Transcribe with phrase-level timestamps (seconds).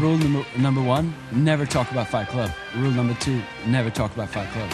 [0.00, 2.52] Rule number, number one, never talk about Fight Club.
[2.76, 4.70] Rule number two, never talk about Fight Club.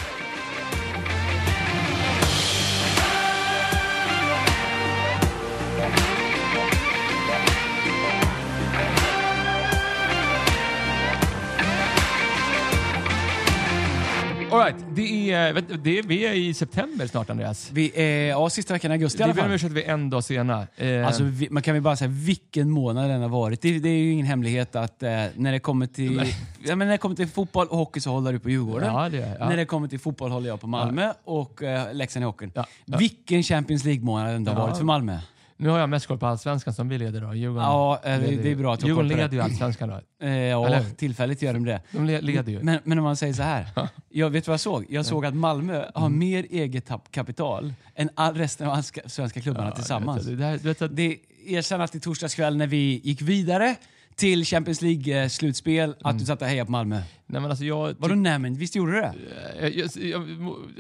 [14.55, 14.84] All right.
[14.95, 15.52] det är,
[15.82, 17.71] det är, vi är i september snart Andreas.
[17.73, 19.53] Vi är, ja, sista veckan i augusti i Det alla fall.
[19.53, 20.66] ursäkt att vi är en dag sena.
[20.77, 23.61] Eh, Alltså, vi, man kan väl bara säga vilken månad den har varit.
[23.63, 26.22] Det, det är ju ingen hemlighet att eh, när, det kommer till,
[26.64, 28.94] ja, men när det kommer till fotboll och hockey så håller du på Djurgården.
[28.94, 29.49] Ja, det är- ja.
[29.49, 32.52] När det kommer till fotboll håller jag på Malmö och eh, Leksand i hockeyn.
[32.98, 35.19] Vilken Champions League-månad det har varit för Malmö.
[35.56, 37.34] Nu har jag mest koll på Allsvenskan som vi leder då.
[37.34, 40.27] Djurgården Ja, eh, det- det är bra att på leder ju Allsvenskan då.
[40.27, 40.84] Eh, ja, Eller?
[40.84, 41.80] tillfälligt gör de det.
[41.91, 42.62] De le- leder ju.
[42.62, 43.67] Men, men om man säger så här.
[44.08, 44.86] Jag vet vad jag såg?
[44.89, 46.19] Jag såg att Malmö har Mm.
[46.19, 50.27] mer eget kapital än all resten av svenska klubbarna tillsammans.
[50.27, 53.75] Det, det, det, det, erkännas i torsdags kväll när vi gick vidare
[54.16, 56.18] till Champions League-slutspel att Mm.
[56.18, 56.96] du satt och hejade på Malmö.
[57.26, 59.12] nej, men alltså jag, Vadå nej men visst gjorde du det?
[59.60, 60.22] jag, jag, jag,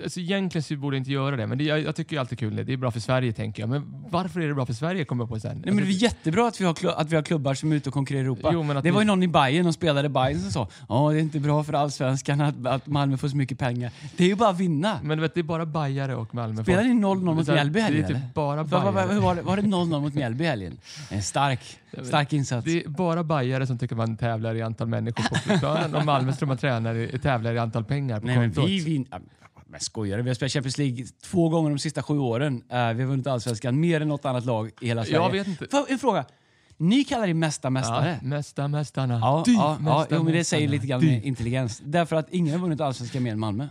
[0.02, 2.38] alltså egentligen så borde jag inte göra det, men det, jag, jag tycker ju alltid
[2.38, 2.56] kul.
[2.66, 3.68] Det är bra för Sverige tänker jag.
[3.70, 5.62] Men varför är det bra för Sverige kommer jag på sen.
[5.64, 7.88] Nej, men det är jättebra att vi, har att vi har klubbar som är ute
[7.88, 8.50] och konkurrerar i Europa.
[8.52, 11.18] Jo, det var vi- ju någon i Bayern och spelade Bayern som sa ja det
[11.18, 13.90] är inte bra för allsvenskan att, att Malmö får så mycket pengar.
[14.16, 14.98] Det är ju bara att vinna.
[15.02, 16.62] Men du vet, det är bara bajare och Malmö.
[16.62, 18.02] Spelade ni 0-0 mot Mjällby i helgen?
[18.08, 19.12] Det är typ bara bajare.
[19.12, 20.78] hur var det, var det 0-0 mot Mjällby i helgen?
[21.10, 21.60] En stark,
[22.02, 22.64] stark insats.
[22.64, 26.32] Det är bara bajare som tycker man tävlar i antal människor på planen och Malmö
[26.32, 28.70] tror man tränar i, tävlar i antal pengar på Nej men kontot.
[28.70, 29.20] vi vinner...
[29.66, 30.22] Men skojar du?
[30.22, 32.62] Vi har spelat Champions League två gånger de sista sju åren.
[32.70, 35.16] Eh, vi har vunnit allsvenskan mer än något annat lag i hela Sverige.
[35.16, 35.66] Jag vet inte.
[35.70, 36.24] Får- En fråga.
[36.76, 38.18] Ni kallar er mesta mästare.
[38.22, 39.18] Ja, mästa mästarna.
[39.18, 41.82] Ja, Dy, ja, ja, mästa jo, men det säger lite grann med intelligens.
[41.84, 43.68] Därför att ingen har vunnit allsvenskan mer än Malmö.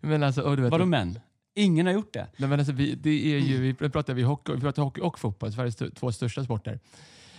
[0.00, 1.18] Men alltså, och du vet, Vadå men?
[1.54, 2.26] Ingen har gjort det.
[2.36, 5.18] Nej, men alltså, vi, det är ju, vi pratar vi hockey, vi pratar hockey och
[5.18, 6.78] fotboll, Sveriges två största sporter.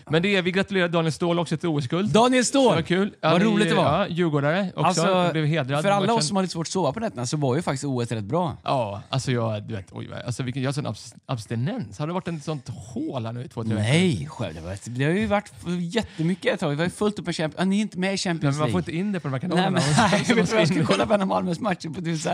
[0.09, 2.09] Men det är, vi gratulerar Daniel Ståhl också till OS-guld.
[2.09, 2.75] Daniel Det Ståhl!
[2.75, 3.13] var kul.
[3.21, 3.83] Vad roligt det var.
[3.99, 4.85] Ja, djurgårdare också.
[5.01, 5.81] Alltså, blev hedrad.
[5.83, 7.83] för alla oss som har lite svårt att sova på nätterna så var ju faktiskt
[7.83, 8.57] OS rätt bra.
[8.63, 11.99] Ja, alltså jag, du vet, oj, alltså vilken, jag har sån abs, abstinens.
[11.99, 13.73] Har det varit en sånt hål här nu i två, tre?
[13.73, 16.69] Nej, själv, det, var, det har ju varit jättemycket ett tag.
[16.69, 18.57] Vi var ju fullt upp med Champions ah, Ni är inte med i Men Champions
[18.57, 18.79] man får League.
[18.79, 19.71] inte in det på de här Nej, kanalerna.
[19.97, 22.29] men, nej, jag vet jag skulle kolla på en av Malmös matcher på typ så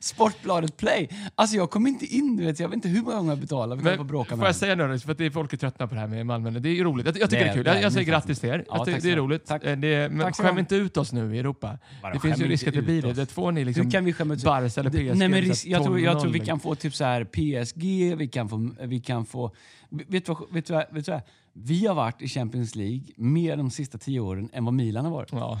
[0.00, 1.08] Sportbladet Play.
[1.34, 2.60] Alltså jag kom inte in, du vet.
[2.60, 3.82] Jag vet inte hur många gånger jag betalade.
[3.82, 5.52] Vi kan få Men bråka får med jag säga nu, för att det är folk
[5.52, 6.50] är tröttna på det här med Malmö.
[6.50, 7.15] Det är ju roligt.
[7.20, 7.64] Jag, tycker Det det är- kul.
[7.64, 8.64] det Jag, jag säger grattis till er.
[8.68, 9.46] Ja, tack det är roligt.
[9.46, 9.64] Tack.
[9.64, 11.78] Eh, Det, men Tack skäm inte ut oss nu i Europa.
[12.02, 13.08] Vadå, det finns ju risk att det blir det.
[13.08, 13.16] oss?
[13.16, 15.18] Det får ni liksom Hur kan vi skämma ut Barca eller Det- PSG.
[15.18, 16.44] Nej, men risk, jag, tror, jag tror vi 12-0.
[16.46, 18.70] kan få typ så här PSG, vi kan få...
[18.80, 19.50] Vi kan få
[19.90, 21.20] vet, du vad, vet, du vad, vet du vad?
[21.52, 25.12] Vi har varit i Champions League mer de sista tio åren än vad Milan har
[25.12, 25.32] varit.
[25.32, 25.60] Ja.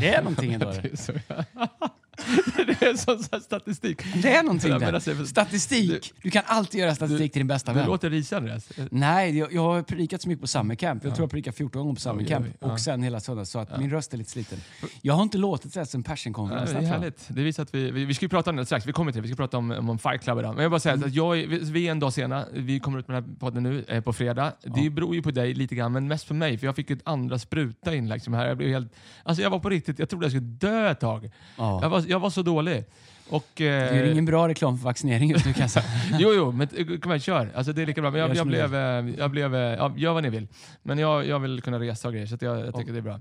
[0.00, 0.72] Det är någonting ändå.
[2.56, 4.02] Det är det är sån så här statistik.
[4.22, 4.92] Det är någonting Ja, där.
[4.92, 6.12] alltså, Statistik.
[6.22, 7.86] Du kan alltid göra statistik till din bästa Du vän.
[7.88, 8.68] låter risig Andreas.
[8.90, 11.04] Nej, jag, jag har predikat så mycket på Summer Camp.
[11.04, 12.72] Jag tror jag predikat 14 gånger på Summer Oj, Camp oj, ja.
[12.72, 14.58] och sen hela söndagen så att min röst är lite sliten.
[15.02, 16.80] Jag har inte låtit här sen Ja, Passion-konferensen.
[16.80, 17.24] det är härligt.
[17.28, 18.86] Det visar att vi, vi, vi ska ju prata om det strax.
[18.86, 19.28] Vi kommer till det.
[19.28, 20.54] Vi ska prata om, om, Fight Club idag.
[20.54, 21.08] Men jag bara säga Mm.
[21.08, 22.44] att jag, vi, vi är en dag sena.
[22.52, 24.52] Vi kommer ut med den här podden nu eh, på fredag.
[24.62, 26.58] Det beror ju på dig lite grann, men mest för mig.
[26.58, 28.46] För jag fick ett andra spruta in liksom här.
[28.48, 28.92] Jag blev helt...
[29.22, 31.30] Alltså jag var på riktigt, jag trodde jag skulle dö ett tag.
[31.56, 31.78] Ja.
[31.82, 32.84] Jag, var, jag var så dålig.
[33.28, 35.86] Och, Det är eh, ingen bra reklam för vaccinering just nu kan jag säga.
[36.18, 37.50] Jo, jo, men eh, kom igen, kör.
[37.54, 38.10] Alltså, det är lika bra.
[38.10, 38.74] Men jag, jag som du blev...
[38.74, 40.48] eh, Jag blev eh, ja, gör vad ni vill.
[40.82, 43.20] Men jag, jag vill kunna resa och grejer, så jag, jag tycker det är bra.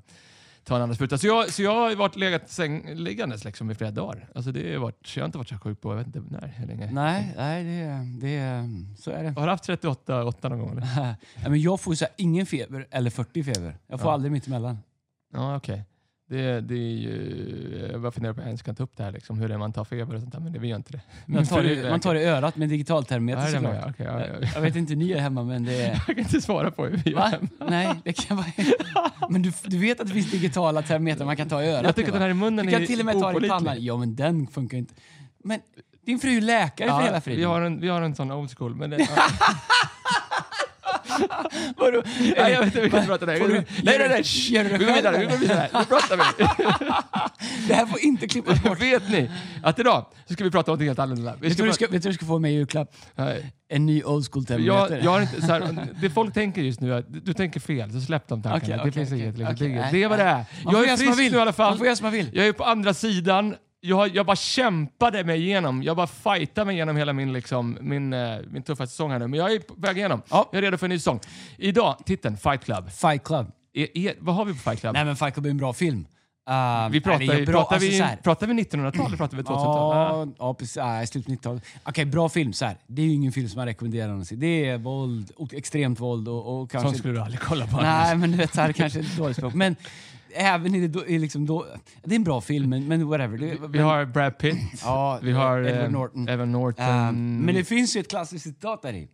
[0.66, 1.18] Ta en annan spruta.
[1.18, 4.30] Så jag, så jag har varit legat sängliggandes liksom i flera dagar.
[4.36, 6.54] Alltså det har varit, jag har inte varit så sjuk på, jag vet inte när,
[6.58, 6.92] hur länge.
[6.92, 9.30] Nej, nej det, det, så är det.
[9.30, 10.72] Har du haft 38, 8 någon gång?
[10.72, 10.88] Eller?
[11.44, 13.78] Ja, men jag får så här, ingen feber eller 40 feber.
[13.88, 14.14] Jag får Ja.
[14.14, 14.78] aldrig mitt emellan.
[15.34, 15.84] Ja, okej.
[16.30, 19.04] Det, det är ju, jag bara funderar på om jag ens kan ta upp det
[19.04, 20.76] här, liksom, hur det är man tar feber och sånt där, men det vi gör
[20.76, 21.02] inte det.
[21.26, 23.74] Man tar, det, man tar det i örat med digitaltermometer Ja, är såklart.
[23.74, 24.48] med, okej, ja, ja, ja.
[24.56, 25.90] Jag vet inte hur ni gör hemma men det är...
[25.92, 27.48] Jag kan inte svara på hur vi gör hemma.
[27.70, 28.48] Nej, det kan vara...
[29.30, 31.96] Men du, du vet att det finns digitala termometrar man kan ta i örat Jag
[31.96, 33.46] tycker med, att den här i munnen Du kan är till och med ta det
[33.46, 33.84] i pannan.
[33.84, 34.94] Ja men den funkar inte.
[35.44, 35.60] Men
[36.06, 37.40] din fru är läkare för hela friden.
[37.40, 38.76] vi, har en, vi har en sån old school.
[38.76, 39.24] Men det, ja.
[41.78, 42.04] Vadå?
[42.38, 43.34] Nej, jag vet inte, vi kan inte prata det.
[43.40, 44.54] Du- Nej, nej, nej, shh.
[44.54, 45.70] det Vi går vidare, vi går vidare.
[45.74, 46.46] Nu pratar vi.
[47.68, 48.82] Det här får inte klippas bort.
[48.82, 49.30] Vet ni
[49.64, 51.36] att idag så ska vi prata om något helt annorlunda.
[51.40, 52.96] Vi Vet du vad du du ska få med i julklapp?
[53.16, 54.96] nej, En ny old school termometer.
[54.96, 57.60] jag, jag har inte, så här, det folk tänker just nu är att du tänker
[57.60, 58.58] fel, så släpp de tankarna.
[58.64, 59.38] Okej, det okej, finns okej, inget.
[59.38, 59.56] Liksom.
[59.56, 60.46] okej, det, det är vad det är.
[60.66, 61.72] Jag är frisk nu i alla fall.
[61.72, 62.30] Man får göra som man vill.
[62.34, 63.56] Jag är på andra sidan.
[63.86, 65.84] Jag, jag bara kämpade mig igenom.
[65.84, 69.28] Jag bara fightade mig igenom hela min, liksom, min, eh, min tuffa säsong här nu.
[69.28, 70.22] Men jag är på väg igenom.
[70.30, 70.50] Ja.
[70.52, 71.20] Jag är redo för en ny säsong.
[71.58, 72.92] Idag, titeln Fight Club.
[72.92, 73.52] Fight Club.
[73.74, 74.94] Är, är, vad har vi på Fight Club?
[74.94, 76.06] Nej men Fight Club är en bra film.
[76.50, 78.16] Uh, vi pratar, nej, är ju- bra, pratar, alltså, vi, så här.
[78.16, 80.28] pratar vi 1900-tal eller pratar vi 2000-tal?
[80.28, 80.76] Ja, ja, precis.
[80.78, 81.64] Nej, slutet på 90-talet.
[81.84, 82.54] Okej, bra film.
[82.54, 82.78] Så här.
[82.88, 84.36] Det är ju ingen film som man rekommenderar någon att se.
[84.36, 86.88] Det är våld, och extremt våld och, och kanske...
[86.88, 87.82] Sånt skulle du aldrig kolla på.
[87.82, 89.54] Nej, men du vet, så här, kanske ett dåligt språk.
[89.54, 89.76] Men
[90.36, 91.66] även i det, i liksom då,
[92.04, 93.38] det är en bra film, men, men whatever.
[93.38, 94.58] Det, Vi har Brad Pitt.
[94.84, 96.28] ja, Vi har Edward eh, Norton.
[96.28, 96.86] Evan Norton.
[96.86, 97.12] Eh,
[97.46, 99.08] men det finns ju ett klassiskt citat där i.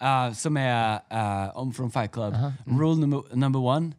[0.00, 2.34] eh, som är eh, om från Fight Club.
[2.66, 3.92] Rule number, number one,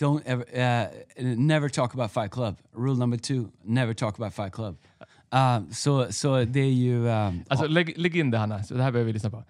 [0.00, 2.56] don't ever, never talk about Fight Club.
[2.76, 4.76] Rule number two, never talk about Fight Club.
[5.70, 7.08] Så, så det är ju...
[7.08, 9.44] eh, Alltså, lägg, lägg in det Hanna, så det här behöver vi lyssna på.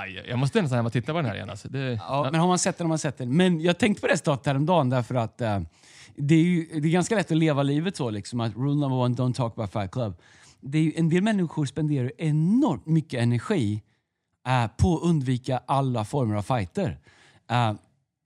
[0.00, 1.50] Aj, jag måste nästan hem och titta på den här igen.
[1.50, 1.68] Alltså.
[1.68, 3.36] Det, Ja, men har man sett den har man sett den.
[3.36, 5.60] Men jag tänkte på det citatet häromdagen därför att eh,
[6.16, 8.10] det, är ju, det är ganska lätt att leva livet så.
[8.10, 10.14] Liksom, att rule number one, don't talk about Fight Club.
[10.60, 13.82] Det är ju, en del människor spenderar enormt mycket energi
[14.46, 16.98] eh, på att undvika alla former av fighter.
[17.50, 17.72] Eh,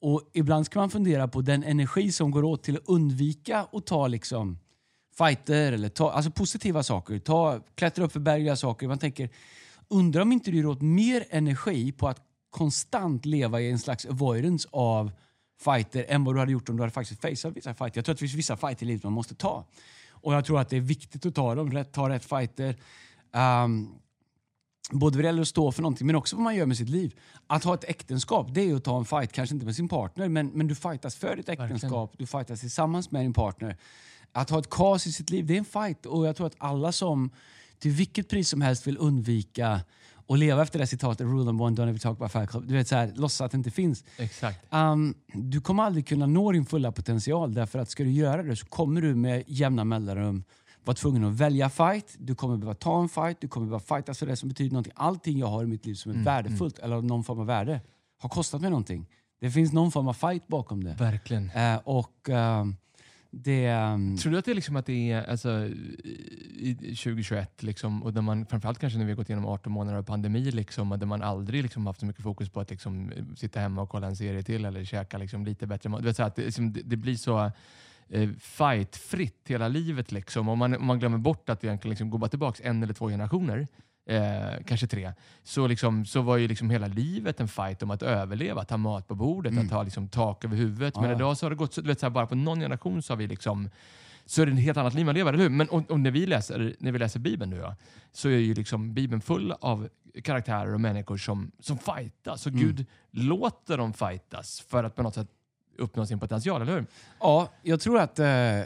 [0.01, 3.87] och ibland ska man fundera på den energi som går åt till att undvika att
[3.87, 4.59] ta liksom
[5.19, 7.19] fighter eller ta, alltså positiva saker.
[7.19, 8.89] Ta, klättra upp för bergiga saker.
[8.89, 9.29] Man tänker,
[9.93, 14.69] undrar om inte du åt mer energi på att konstant leva i en slags avoidance
[14.73, 15.11] av
[15.65, 17.99] fighter än vad du hade gjort om du hade faktiskt faceat vissa fighter.
[17.99, 19.65] Jag tror att det finns vissa fighter i livet man måste ta.
[20.11, 22.77] Och jag tror att det är viktigt att ta dem, ta rätt fighter.
[23.65, 23.95] Um,
[24.91, 26.89] både vad det gäller att stå för någonting men också vad man gör med sitt
[26.89, 27.15] liv.
[27.47, 30.29] Att ha ett äktenskap, det är att ta en fight, kanske inte med sin partner,
[30.29, 33.77] men, men du fightas för ditt äktenskap, du fightas tillsammans med din partner.
[34.33, 36.07] Att ha ett kas i sitt liv, det är en fight.
[36.07, 37.31] Och jag tror att alla som
[37.79, 39.81] till vilket pris som helst vill undvika
[40.27, 42.67] och leva efter det citatet, rule number one, don't ever talk about fight club.
[42.67, 44.05] Du vet, så här, låtsas att det inte finns.
[44.17, 44.59] Exakt.
[44.71, 48.57] Um, du kommer aldrig kunna nå din fulla potential därför att ska du göra det
[48.57, 50.45] så kommer du med jämna mellanrum
[50.85, 54.19] vara tvungen att välja fight, du kommer behöva ta en fight, du kommer behöva fightas
[54.19, 54.93] för det som betyder någonting.
[54.97, 57.81] Allting jag har i mitt liv som är värdefullt eller har någon form av värde
[58.19, 59.09] har kostat mig någonting.
[59.41, 60.97] Det finns någon form av fight bakom det.
[60.99, 61.51] Verkligen.
[61.51, 62.77] Eh, och ehm,
[63.35, 63.73] det...
[63.75, 64.17] um...
[64.17, 65.67] Tror du att det, är liksom att det är alltså,
[66.55, 69.99] i 2021, liksom, och där man, framförallt kanske när vi har gått igenom 18 månader
[69.99, 73.25] av pandemi, liksom, där man aldrig liksom, haft så mycket fokus på att liksom, eh,
[73.37, 76.03] sitta hemma och kolla en serie till eller käka liksom, lite bättre mat.
[76.03, 77.51] Det, liksom, det, det blir så
[78.09, 80.13] eh, fightfritt hela livet.
[80.13, 80.49] Liksom.
[80.49, 83.09] Om, man, om man glömmer bort att egentligen liksom, gå bara tillbaka en eller två
[83.09, 83.67] generationer,
[84.07, 85.13] eh, kanske tre,
[85.43, 88.77] så, liksom, så var ju liksom hela livet en fight om att överleva, att ha
[88.77, 90.97] mat på bordet, att ha liksom, tak över huvudet.
[90.97, 91.17] Men Ja.
[91.17, 93.13] idag så har det gått, så, du vet, så här, bara på någon generation så
[93.13, 93.71] har vi liksom
[94.27, 95.51] så är det ett helt annat liv man lever, eller hur?
[95.51, 97.77] Men och, och när, vi läser, när vi läser Bibeln nu ja,
[98.13, 99.89] så är ju liksom Bibeln full av
[100.25, 102.47] karaktärer och människor som, som fightas.
[102.47, 105.29] Och Gud låter dem fightas för att på något sätt
[105.79, 106.87] uppnå sin potential, eller hur?
[107.21, 108.19] Ja, jag tror att...
[108.19, 108.61] Eh,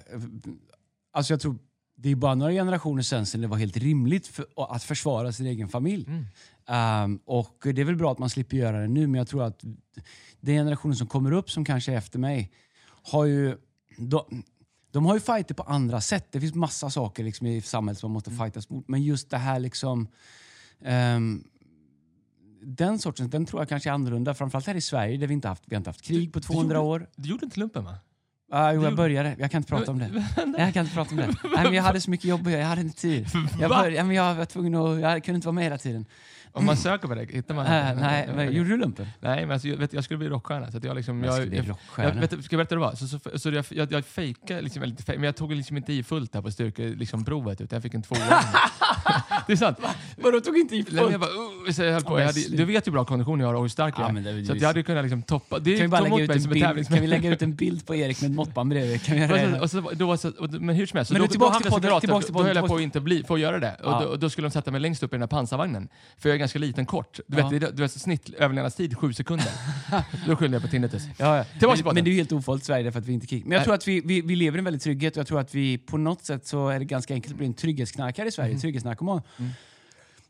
[1.12, 1.58] alltså jag tror,
[1.96, 5.46] det är bara några generationer sedan, sedan det var helt rimligt för, att försvara sin
[5.46, 6.08] egen familj.
[6.68, 9.42] Ehm, och det är väl bra att man slipper göra det nu, men jag tror
[9.42, 9.60] att
[10.40, 12.52] den generationen som kommer upp, som kanske är efter mig,
[13.02, 13.56] har ju...
[13.98, 14.42] De,
[14.90, 16.28] de har ju fighter på andra sätt.
[16.32, 18.88] Det finns massa saker liksom i samhället som man måste fightas mot.
[18.88, 20.08] Men just det här liksom...
[20.84, 21.44] ehm,
[22.62, 24.34] den sortens, den tror jag kanske är annorlunda.
[24.34, 26.80] Framförallt här i Sverige där vi inte haft, vi har inte haft krig på 200
[26.80, 27.08] år.
[27.16, 27.94] Du gjorde inte lumpen va?
[28.50, 29.36] Ah, jo, jag började.
[29.38, 30.08] Jag kan inte prata om det.
[30.36, 31.26] Nej, jag kan inte prata om det.
[31.54, 32.60] Nej, men jag hade så mycket jobb att göra.
[32.62, 33.26] Jag hade inte tid.
[33.60, 35.00] Jag, började, ja, men jag var tvungen att...
[35.00, 36.06] Jag kunde inte vara med hela tiden.
[36.52, 39.06] Om man söker på det, hittar man Äh, nej, men, gjorde du lumpen?
[39.20, 40.70] Nej, men alltså, jag, vet, jag skulle bli rockstjärna.
[40.70, 42.14] Så jag, liksom, Jag skulle bli rockstjärna.
[42.14, 42.94] jag, vet, ska jag berätta hur det var?
[42.94, 46.32] Så, så, så jag, jag, jag fejkade, liksom, men jag tog liksom inte i fullt
[46.32, 46.98] där på styrkeprovet.
[46.98, 48.18] Liksom, provet, utan jag fick en tvåa.
[49.46, 49.78] Det är sant.
[50.16, 51.30] Vadå, tog inte i men Jag bara,
[51.66, 52.12] uh, så jag höll på.
[52.14, 54.16] Ja, Jag hade, du vet ju hur bra kondition jag har och hur stark jag
[54.16, 54.38] Ja, är.
[54.40, 55.58] är så att jag hade kunnat liksom toppa.
[55.58, 57.94] Det Kan vi, bara lägga ut en bild, kan vi lägga ut en bild på
[57.94, 59.02] Erik med måttband bredvid?
[59.02, 59.60] Kan vi göra det?
[59.60, 61.56] Och så, och så, då, så, och, men hur som helst, Men då, nu tillbaks
[61.58, 63.58] då, till podden, som tillbaks till då höll jag på att inte bli, få göra
[63.58, 63.76] det.
[63.84, 64.00] Och, Ja.
[64.00, 65.88] då, och då skulle de sätta mig längst upp i den här pansarvagnen.
[66.18, 67.20] För jag är ganska liten, kort.
[67.26, 67.48] Du Ja.
[67.48, 69.46] vet, det- du vet snitt överlevnadstid sju sekunder.
[70.26, 71.02] då skyllde jag på tinnitus.
[71.18, 71.44] Ja, ja.
[71.44, 71.94] Tillbaks till Men, podden.
[71.94, 73.42] men det är ju helt ofarligt i Sverige därför att vi inte krig.
[73.44, 73.64] Men jag Nej.
[73.64, 75.78] tror att vi, vi, vi lever i en väldigt trygghet och jag tror att vi
[75.78, 78.60] på något sätt så är det ganska enkelt att bli en trygghetsknarkare i Sverige, Mm.
[78.60, 79.22] trygghetsnarkoman.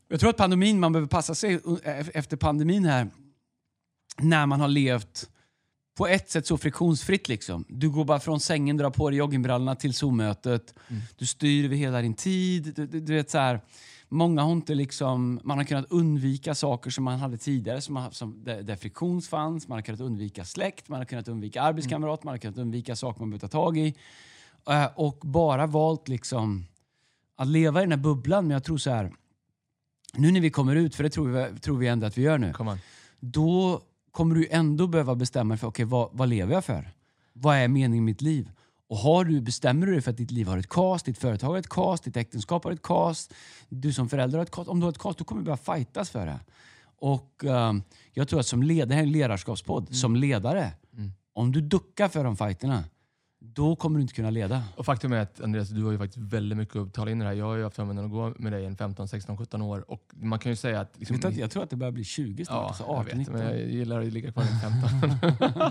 [0.09, 1.79] Jag tror att pandemin, man behöver passa sig uh,
[2.15, 3.11] efter pandemin här,
[4.19, 5.31] när man har levt
[5.97, 7.29] på ett sätt så friktionsfritt.
[7.29, 7.65] Liksom.
[7.69, 10.75] Du går bara från sängen, drar på dig joggingbrallorna till Zoom-mötet.
[10.89, 11.03] Mm.
[11.17, 12.73] Du styr över hela din tid.
[12.77, 13.61] Du, du, du vet, så här,
[14.09, 18.45] många har inte liksom, man har kunnat undvika saker som man hade tidigare, som, som,
[18.45, 19.69] där, där friktion fanns.
[19.69, 23.21] Man har kunnat undvika släkt, man har kunnat undvika arbetskamrat, man har kunnat undvika saker
[23.21, 23.95] man behöver ta tag i.
[24.69, 26.67] Eh, och bara valt liksom
[27.37, 28.45] att leva i den här bubblan.
[28.47, 29.13] Men jag tror så här,
[30.15, 32.39] nu när vi kommer ut, för det tror vi, tror vi ändå att vi gör
[32.39, 32.53] nu
[33.21, 36.91] då kommer du ändå behöva bestämma dig för okay, vad, vad lever jag för?
[37.33, 38.51] Vad är meningen i mitt liv?
[38.89, 41.49] Och har du, bestämmer du dig för att ditt liv har ett cast, ditt företag
[41.49, 43.35] har ett cast, ditt äktenskap har ett cast,
[43.69, 44.69] du som förälder har ett cast.
[44.69, 46.41] Om du har ett cast, då kommer du behöva fightas för det.
[46.99, 50.73] Och ehm, jag tror att som ledare, det här är en ledarskapspodd, som ledare,
[51.33, 52.85] om du duckar för de fighterna,
[53.55, 54.63] då kommer du inte kunna leda.
[54.77, 57.25] Och faktum är att Andreas, du har ju faktiskt väldigt mycket att tala in i
[57.25, 57.37] det här.
[57.37, 60.03] Jag har ju haft förmånen att gå med dig i 15, 16, 17 år och
[60.17, 60.91] man kan ju säga att...
[60.99, 62.57] Liksom, Vet att jag tror att det börjar bli 20 snart.
[62.57, 63.35] ja, alltså jag 18, vet, 19.
[63.35, 65.71] men jag gillar att ligga kvar i 15.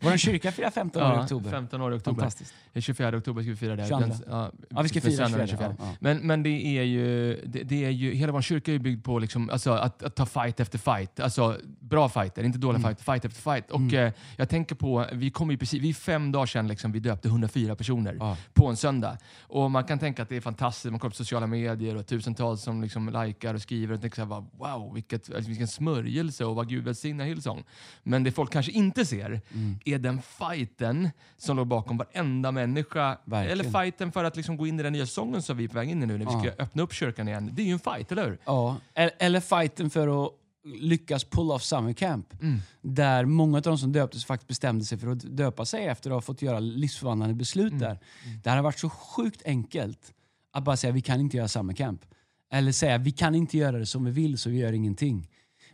[0.00, 1.50] Vår kyrka firar 15 år i oktober.
[1.50, 2.20] 15 år i oktober.
[2.20, 2.54] Fantastiskt.
[2.74, 3.88] 24 oktober ska vi fira det.
[3.88, 4.00] 22.
[4.00, 5.68] Den- ja, Ja, vi ska fira söndagen 24.
[5.68, 5.76] 24.
[5.90, 5.96] Ja.
[6.00, 9.04] Men, men det är ju, det, det är ju, hela vår kyrka är ju byggd
[9.04, 11.20] på liksom, alltså, att, att ta fight efter fight.
[11.20, 12.88] Alltså bra fighter, inte dåliga Mm.
[12.88, 13.70] fighter, fight efter fight.
[13.70, 16.92] Och eh, jag tänker på, vi kom ju precis, vi är fem dagar sedan liksom,
[16.92, 18.36] vi döpte 104 personer Ja.
[18.54, 19.18] på en söndag.
[19.40, 22.62] Och man kan tänka att det är fantastiskt, man kollar på sociala medier och tusentals
[22.62, 24.46] som liksom likar och skriver och tänker så här, bara,
[24.78, 27.64] wow, vilket, alltså, vilken smörjelse och vad Gud välsignar Hillsong.
[28.02, 29.78] Men det folk kanske inte ser Mm.
[29.84, 33.18] är den fighten som låg bakom varenda människa.
[33.24, 33.52] Verkligen.
[33.60, 35.74] Eller fighten för att liksom gå in i den nya sången som vi är på
[35.74, 36.64] väg in i nu när vi ska Ja.
[36.64, 37.50] öppna upp kyrkan igen.
[37.52, 38.38] Det är ju en fight, eller hur?
[38.44, 40.32] Ja, eller- eller fighten för att
[40.64, 42.42] lyckas pull off summer camp.
[42.42, 42.58] Mm.
[42.80, 46.14] Där många av de som döptes faktiskt bestämde sig för att döpa sig efter att
[46.14, 47.98] ha fått göra livsförvandlande beslut där.
[48.42, 50.12] Det hade varit så sjukt enkelt
[50.52, 52.04] att bara säga vi kan inte göra summer camp.
[52.52, 55.28] Eller säga vi kan inte göra det som vi vill så vi gör ingenting.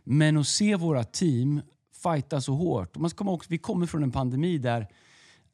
[0.04, 1.61] Men att se våra team
[2.02, 2.97] fighta så hårt.
[2.97, 4.87] Och Man ska komma ihåg, vi kommer från en pandemi där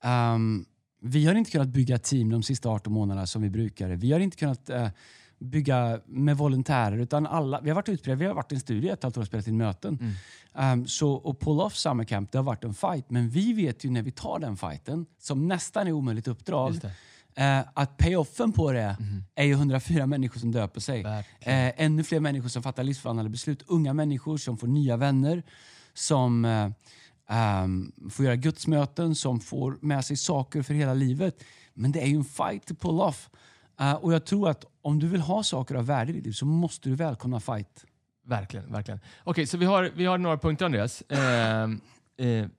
[0.03, 0.65] ehm,
[1.01, 3.89] vi har inte kunnat bygga team de sista 18 månaderna som vi brukar.
[3.89, 4.89] Vi har inte kunnat eh,
[5.39, 6.99] bygga med volontärer.
[6.99, 9.21] Utan alla, vi har varit utspridda, vi har varit i en studio ett halvt år
[9.21, 10.15] och spelat in möten.
[10.53, 13.11] Um, så att pull off summer camp, det har varit en fight.
[13.11, 16.81] Men vi vet ju när vi tar den fighten, som nästan är omöjligt uppdrag,
[17.35, 18.97] eh, att payoffen på det
[19.35, 21.05] är ju 104 människor som döper sig.
[21.41, 23.63] Eh, ännu fler människor som fattar livsförvandlande beslut.
[23.67, 25.43] Unga människor som får nya vänner.
[25.95, 26.71] Som eh,
[27.29, 31.45] ehm, får göra gudsmöten, som får med sig saker för hela livet.
[31.75, 33.31] Men det är ju en fight to pull off.
[33.81, 36.33] Eh, och jag tror att om du vill ha saker av värde i ditt liv
[36.33, 37.85] så måste du välkomna fight.
[38.27, 39.01] Verkligen, verkligen.
[39.25, 41.01] Okej, så vi har, vi har några punkter Andreas.
[41.01, 41.69] Eh, eh,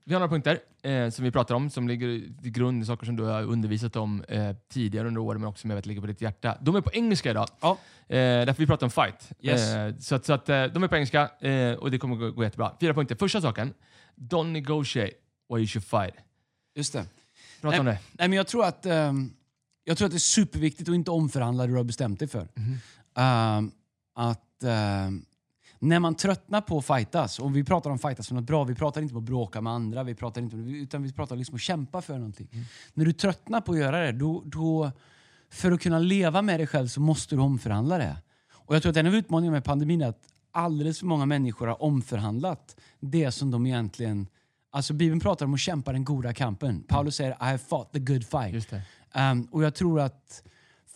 [0.04, 3.06] vi har några punkter eh, som vi pratar om som ligger till grund i saker
[3.06, 6.00] som du har undervisat om eh, tidigare under åren men också som jag vet ligger
[6.00, 6.58] på ditt hjärta.
[6.60, 7.48] De är på engelska idag.
[7.60, 7.78] Ja.
[8.08, 9.32] Eh, därför vi pratar om fight.
[9.40, 9.74] Yes.
[9.74, 12.44] Eh, så att, så att, de är på engelska eh, och det kommer gå, gå
[12.44, 12.72] jättebra.
[12.80, 13.16] Fyra punkter.
[13.16, 13.74] Första saken.
[14.16, 15.12] Don't negotiate
[15.48, 16.14] or you should fight.
[16.74, 17.04] Just det.
[17.60, 17.98] Prata om det.
[18.12, 19.32] Nej, men jag, tror att, ehm,
[19.88, 22.48] jag tror att det är superviktigt att inte omförhandla det du har bestämt dig för.
[23.16, 23.70] Ehm,
[24.14, 25.24] att ehm,
[25.78, 28.74] när man tröttnar på att fightas, och vi pratar om fightas som något bra, vi
[28.74, 31.52] pratar inte om att bråka med andra, vi pratar inte om, utan vi pratar liksom
[31.52, 32.48] om att kämpa för någonting.
[32.94, 34.90] När du tröttnar på att göra det, då, då,
[35.50, 38.16] för att kunna leva med dig själv så måste du omförhandla det.
[38.52, 41.66] Och jag tror att en av utmaningarna med pandemin är att alldeles för många människor
[41.66, 44.26] har omförhandlat det som de egentligen...
[44.70, 46.82] Alltså Bibeln pratar om att kämpa den goda kampen.
[46.82, 48.52] Paulus säger I have fought the good fight.
[49.18, 50.42] Um, och jag tror att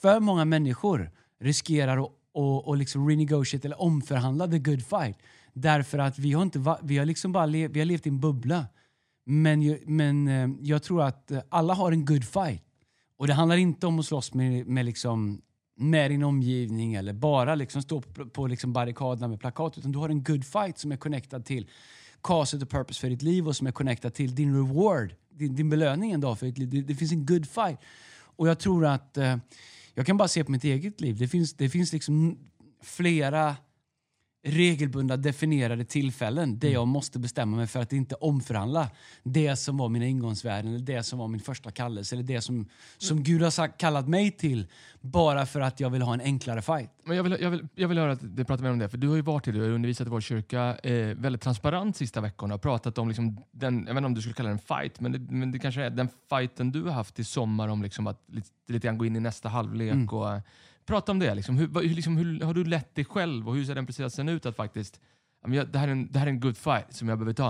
[0.03, 1.11] för många människor
[1.41, 5.19] riskerar att och, och liksom renegotiate eller omförhandla the good fight.
[5.53, 8.67] Därför att vi har, inte vi har liksom bara vi har levt i en bubbla.
[9.25, 12.63] Men, men ehm, jag tror att alla har en good fight.
[13.17, 15.43] Och det handlar inte om att slåss med, med, liksom,
[15.77, 19.79] med din omgivning eller bara liksom stå på, på liksom barrikaderna med plakat.
[19.79, 21.69] Utan du har en good fight som är connectad till
[22.23, 25.71] caset och purpose för ditt liv och som är connectad till din reward, din, din
[25.71, 26.69] belöning en dag för ditt liv.
[26.71, 27.79] Det, det finns en good fight.
[28.37, 29.37] Och jag tror att, eh,
[29.95, 32.39] jag kan bara se på mitt eget liv, det finns, det finns liksom
[32.83, 33.57] flera
[34.43, 38.91] regelbundna definierade tillfällen där jag måste bestämma mig för att inte omförhandla
[39.23, 42.69] det som var mina ingångsvärden, eller det som var min första kallelse, eller det som,
[42.99, 44.67] som Gud har sagt, kallat mig till,
[45.01, 46.91] bara för att jag vill ha en enklare fight.
[47.05, 48.99] Men jag vill, jag, vill, jag vill höra att du pratar mer om det, för
[48.99, 52.21] du har ju varit det, du har undervisat i vår kyrka eh, väldigt transparent sista
[52.21, 54.59] veckorna och pratat om liksom den, jag vet inte om du skulle kalla det en
[54.59, 57.83] fight, men det, men det kanske är den fighten du har haft i sommar om
[57.83, 60.09] liksom att lite, lite grann gå in i nästa halvlek Mm.
[60.09, 60.41] och
[60.87, 61.35] prata om det.
[61.35, 61.57] Liksom.
[61.57, 64.57] Hur, liksom, hur har du lett dig själv och hur ser den processen ut att
[64.57, 65.01] faktiskt,
[65.47, 67.49] jag, det, här är en, det här är en good fight som jag behöver ta.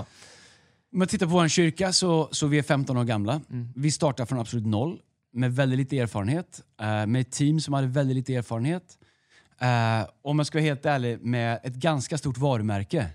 [0.93, 3.41] Om man tittar på vår kyrka så, så vi är 15 år gamla.
[3.51, 3.69] Mm.
[3.77, 5.01] Vi startar från absolut noll
[5.33, 6.63] med väldigt lite erfarenhet.
[6.81, 8.99] eh, med ett team som hade väldigt lite erfarenhet.
[9.63, 13.07] Uh, om jag ska vara helt ärlig, med ett ganska stort varumärke.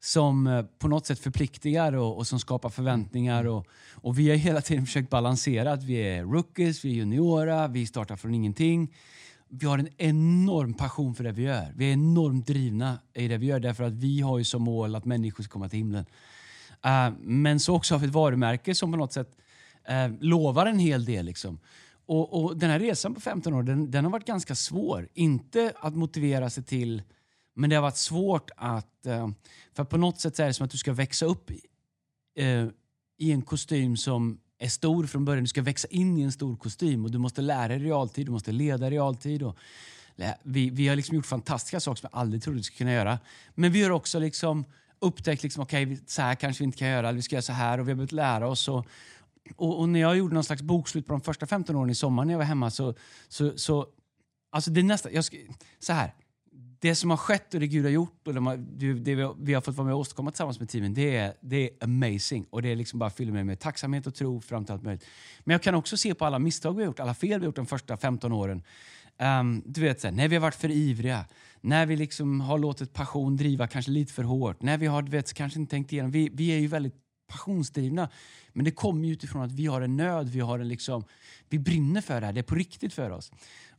[0.00, 3.44] Som eh, på något sätt förpliktigar och, och som skapar förväntningar.
[3.44, 7.68] Och, och vi har hela tiden försökt balansera att vi är rookies, vi är juniora,
[7.68, 8.94] vi startar från ingenting.
[9.54, 11.72] Vi har en enorm passion för det vi gör.
[11.76, 14.94] Vi är enormt drivna i det vi gör därför att vi har ju som mål
[14.94, 16.06] att människor ska komma till himlen.
[16.86, 19.36] Uh, men så också har vi ett varumärke som på något sätt
[19.90, 21.26] uh, lovar en hel del.
[21.26, 21.58] Liksom.
[22.06, 25.08] Och, och Den här resan på 15 år den, den har varit ganska svår.
[25.14, 27.02] Inte att motivera sig till,
[27.54, 29.06] men det har varit svårt att...
[29.06, 29.28] Uh,
[29.74, 31.60] för på något sätt så är det som att du ska växa upp i,
[33.18, 35.44] i en kostym som är stor från början.
[35.44, 38.32] Du ska växa in i en stor kostym och du måste lära dig realtid, du
[38.32, 39.42] måste leda i realtid.
[39.42, 39.56] Och,
[40.42, 43.18] vi, vi har liksom gjort fantastiska saker som jag aldrig trodde vi skulle kunna göra.
[43.54, 44.64] Men vi har också liksom
[44.98, 47.42] upptäckt liksom, okej, vi- så här kanske vi inte kan göra, eller vi ska göra
[47.42, 48.68] så här och vi har behövt lära oss.
[48.68, 48.86] Och,
[49.56, 52.24] och, och när jag gjorde någon slags bokslut på de första 15 åren i sommar
[52.24, 52.94] när jag var hemma så...
[53.28, 53.86] så, så
[54.50, 55.36] alltså det nästa, jag ska,
[55.78, 56.14] så här.
[56.82, 58.40] Det som har skett och det Gud har gjort och det,
[59.38, 62.46] vi, har, fått vara med och åstadkomma tillsammans med teamen, det är, det är amazing.
[62.50, 65.06] Och det är liksom bara fyller mig med tacksamhet och tro fram till allt möjligt.
[65.44, 67.44] Men jag kan också se på alla misstag vi har gjort, alla fel vi har
[67.44, 68.62] gjort de första 15 åren.
[69.18, 71.24] Um, du vet, så här, när vi har varit för ivriga,
[71.60, 75.10] när vi liksom har låtit passion driva kanske lite för hårt, när vi har du
[75.10, 76.10] vet, kanske inte tänkt igenom.
[76.10, 76.94] Vi, vi är ju väldigt
[77.26, 78.08] passionsdrivna.
[78.52, 81.04] Men det kommer ju utifrån att vi har en nöd, vi, har en liksom,
[81.48, 83.32] vi brinner för det här, det är på riktigt för oss.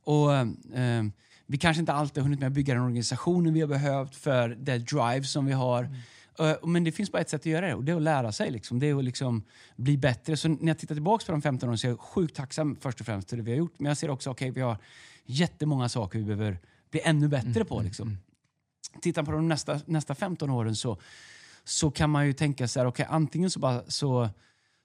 [0.03, 1.11] Och Um,
[1.47, 4.49] vi kanske inte alltid har hunnit med att bygga den organisationen vi har behövt för
[4.49, 5.83] det drive som vi har.
[5.83, 5.95] Mm.
[6.39, 8.31] Uh, men det finns bara ett sätt att göra det och det är att lära
[8.31, 8.51] sig.
[8.51, 8.79] Liksom.
[8.79, 9.43] Det är att liksom
[9.75, 10.37] bli bättre.
[10.37, 12.99] Så när jag tittar tillbaka på de 15 åren så är jag sjukt tacksam först
[12.99, 13.73] och främst för det vi har gjort.
[13.77, 14.77] Men jag ser också att okay, vi har
[15.25, 16.59] jättemånga saker vi behöver
[16.91, 17.67] bli ännu bättre mm.
[17.67, 17.81] på.
[17.81, 18.07] Liksom.
[18.07, 18.19] Mm.
[19.01, 20.97] Tittar på de nästa, nästa 15 åren så,
[21.63, 24.29] så kan man ju tänka så här, okay, antingen så, bara, så,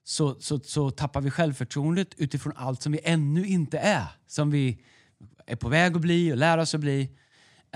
[0.05, 4.07] så, så, så tappar vi självförtroendet utifrån allt som vi ännu inte är.
[4.27, 4.79] Som vi
[5.49, 7.11] är på väg att bli och lär oss att bli.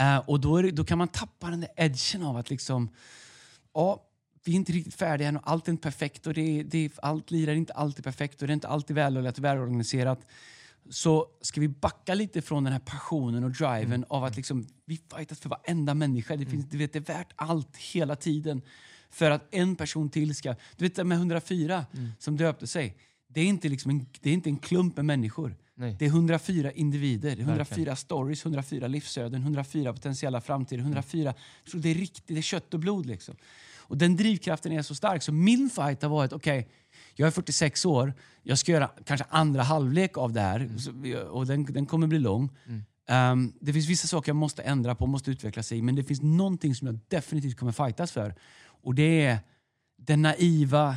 [0.00, 2.90] Uh, och då, det, då kan man tappa den där edgen av att liksom,
[3.74, 4.08] ja,
[4.44, 7.30] vi är inte riktigt färdiga än och allt är inte perfekt och det, det, allt
[7.30, 10.26] lirar inte alltid perfekt och det är inte alltid välorgat och välorganiserat.
[10.90, 14.04] Så ska vi backa lite från den här passionen och driven mm.
[14.08, 16.36] av att liksom, vi fightas för varenda människa.
[16.36, 16.78] Det, finns, mm.
[16.78, 18.62] vet, det är värt allt hela tiden
[19.10, 20.54] för att en person till ska...
[20.76, 22.08] Du vet med 104 mm.
[22.18, 22.96] som döpte sig.
[23.28, 25.56] Det är inte, liksom en, det är inte en klump med människor.
[25.74, 25.96] Nej.
[25.98, 27.96] Det är 104 individer, 104 Verkligen.
[27.96, 30.82] stories, 104 livsöden, 104 potentiella framtider.
[30.82, 31.34] 104,
[31.72, 33.06] det är riktigt, det är kött och blod.
[33.06, 33.36] Liksom.
[33.76, 35.22] Och den drivkraften är så stark.
[35.22, 36.72] Så min fight har varit, okej, okay,
[37.14, 41.26] jag är 46 år, jag ska göra kanske andra halvlek av det här mm.
[41.26, 42.50] och den, den kommer bli lång.
[42.66, 42.82] Mm.
[43.32, 46.22] Um, det finns vissa saker jag måste ändra på, måste utveckla sig men det finns
[46.22, 48.34] någonting som jag definitivt kommer fightas för.
[48.64, 49.38] Och det är
[49.98, 50.96] den naiva,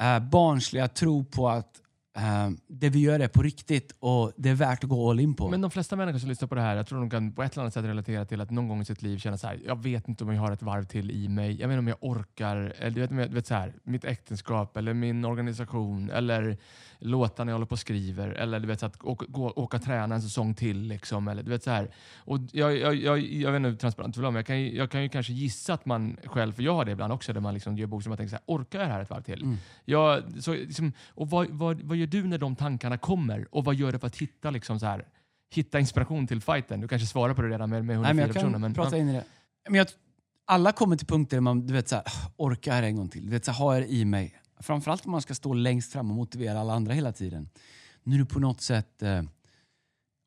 [0.00, 1.80] uh, barnsliga tro på att
[2.18, 5.34] Uh, det vi gör är på riktigt och det är värt att gå all in
[5.34, 5.48] på.
[5.48, 7.52] Men de flesta människor som lyssnar på det här, jag tror de kan på ett
[7.52, 9.82] eller annat sätt relatera till att någon gång i sitt liv känna så här, jag
[9.82, 11.96] vet inte om jag har ett varv till i mig, jag vet inte om jag
[12.00, 16.58] orkar, eller du vet, du vet så här, mitt äktenskap eller min organisation eller
[16.98, 19.78] låtar när jag håller på och skriver eller du vet, så att åka, gå, åka
[19.78, 20.82] träna en säsong till.
[20.82, 21.90] Liksom, eller, du vet, så här.
[22.16, 24.90] Och jag, jag, jag, jag vet inte hur transparent du vill men jag kan, jag
[24.90, 27.54] kan ju kanske gissa att man själv, för jag har det ibland också, där man
[27.54, 29.42] liksom gör bok som man tänker så här, orkar jag det här ett varv till?
[29.42, 29.56] Mm.
[29.84, 33.54] Jag, så, liksom, och vad, vad, vad gör du när de tankarna kommer?
[33.54, 35.06] Och vad gör du för att hitta, liksom, så här,
[35.54, 36.80] hitta inspiration till fighten?
[36.80, 38.74] Du kanske svarar på det redan med, med 104 Nej, men jag kan personer.
[38.74, 39.24] prata in i det.
[39.68, 39.86] Men jag,
[40.44, 42.04] alla kommer till punkter där man du vet, så här,
[42.36, 43.24] orkar en gång till.
[43.24, 46.10] Du vet, så här, har jag i mig framförallt om man ska stå längst fram
[46.10, 47.48] och motivera alla andra hela tiden.
[48.02, 49.22] Nu är du på något sätt eh,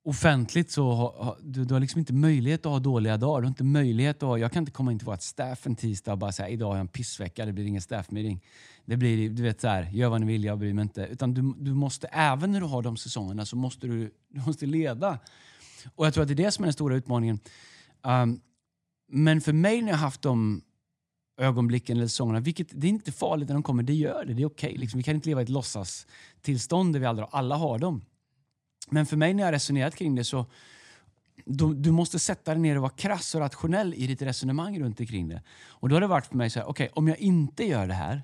[0.06, 3.42] offentligt så har du, du har liksom inte möjlighet att ha dåliga dagar.
[3.42, 6.12] Du har inte möjlighet att jag kan inte komma in till vårt staff en tisdag
[6.12, 8.44] och bara säga idag har jag en pissvecka, det blir ingen staff meeting.
[8.86, 11.08] Det blir, du vet så här, gör vad ni vill, jag bryr mig inte.
[11.12, 14.66] Utan du, du måste, även när du har de säsongerna så måste du, du måste
[14.66, 15.20] leda.
[15.96, 17.40] Och jag tror att det är det som är den stora utmaningen.
[18.02, 18.42] Um,
[19.08, 20.62] men för mig när jag haft de
[21.38, 22.40] ögonblicken eller säsongerna.
[22.40, 24.34] Vilket, det är inte farligt när de kommer, det gör det.
[24.34, 24.68] Det är okej.
[24.68, 24.80] Okay.
[24.80, 28.02] Liksom, vi kan inte leva i ett låtsastillstånd där vi aldrig, alla har dem.
[28.90, 30.46] Men för mig när jag har resonerat kring det så
[31.46, 35.00] du, du måste sätta dig ner och vara krass och rationell i ditt resonemang runt
[35.00, 35.42] omkring det.
[35.68, 37.88] Och då har det varit för mig så här, okej, okay, om jag inte gör
[37.88, 38.22] det här,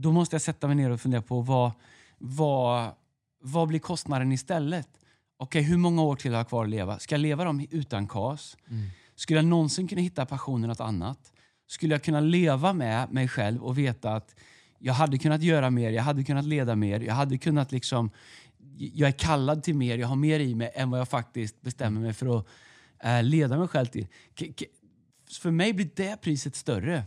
[0.00, 1.72] då måste jag sätta mig ner och fundera på vad,
[2.18, 2.92] vad,
[3.40, 4.88] vad blir kostnaden istället?
[5.36, 6.98] Okej, okay, hur många år till har jag kvar att leva?
[6.98, 8.56] Ska jag leva dem utan KAS?
[8.70, 8.88] Mm.
[9.14, 11.32] Skulle jag någonsin kunna hitta passionen något annat?
[11.68, 14.34] skulle jag kunna leva med mig själv och veta att
[14.78, 18.10] jag hade kunnat göra mer, jag hade kunnat leda mer, jag hade kunnat liksom...
[18.76, 22.00] Jag är kallad till mer, jag har mer i mig än vad jag faktiskt bestämmer
[22.00, 22.46] mig för att
[23.02, 24.06] äh, leda mig själv till.
[24.38, 24.46] K
[25.40, 27.04] för mig blir det priset större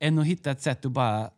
[0.00, 1.30] än att hitta ett sätt att bara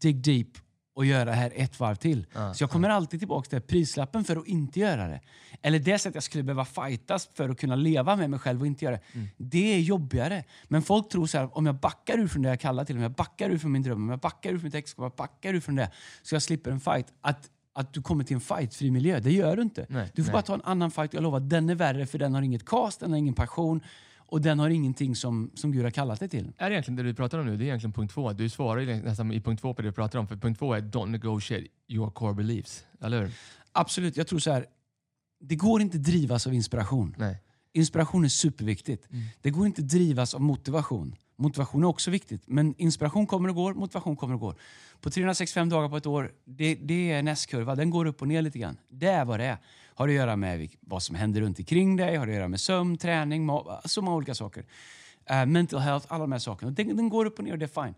[0.00, 0.48] dig deep
[0.94, 2.26] och göra det här ett varv till.
[2.36, 2.94] Uh, så jag kommer uh.
[2.94, 5.20] alltid tillbaka till prislappen för att inte göra det.
[5.62, 8.66] Eller det sättet jag skulle behöva fightas för att kunna leva med mig själv och
[8.66, 9.02] inte göra det.
[9.14, 9.28] Mm.
[9.36, 10.44] Det är jobbigare.
[10.68, 13.02] Men folk tror så här, om jag backar ur från det jag kallar till, om
[13.02, 15.54] jag backar ur från min dröm, om jag backar ur från mitt äktenskap, jag backar
[15.54, 15.90] ur från det,
[16.22, 17.06] så jag slipper en fight.
[17.20, 19.86] Att, att du kommer till en fightfri miljö, det gör du inte.
[19.88, 20.32] Nej, du får nej.
[20.32, 21.14] bara ta en annan fight.
[21.14, 23.80] Jag lovar, den är värre för den har inget cast, den har ingen passion.
[24.32, 26.52] Och den har ingenting som, som Gud har kallat dig till.
[26.58, 27.56] Är det egentligen det du pratar om nu?
[27.56, 28.32] Det är egentligen punkt två.
[28.32, 30.28] Du svarar nästan i punkt två på det du pratar om.
[30.28, 32.84] För punkt två är don't negotiate your core beliefs.
[33.00, 33.30] Eller hur?
[33.72, 34.16] Absolut.
[34.16, 34.66] Jag tror så här.
[35.40, 37.14] Det går inte att drivas av inspiration.
[37.18, 37.42] Nej.
[37.72, 39.10] Inspiration är superviktigt.
[39.10, 39.24] Mm.
[39.40, 41.16] Det går inte att drivas av motivation.
[41.36, 42.42] Motivation är också viktigt.
[42.46, 44.54] Men inspiration kommer och går, motivation kommer och går.
[45.00, 47.74] På 365 dagar på ett år, det, det är en S-kurva.
[47.74, 48.76] Den går upp och ner lite grann.
[48.88, 49.58] Det är vad det är.
[49.94, 52.98] Har att göra med vad som händer runt omkring dig, har att göra med sömn,
[52.98, 54.64] träning, alltså så många olika saker.
[55.30, 56.70] Uh, mental health, alla de här sakerna.
[56.70, 57.94] Den, den, går upp och ner och det är fine.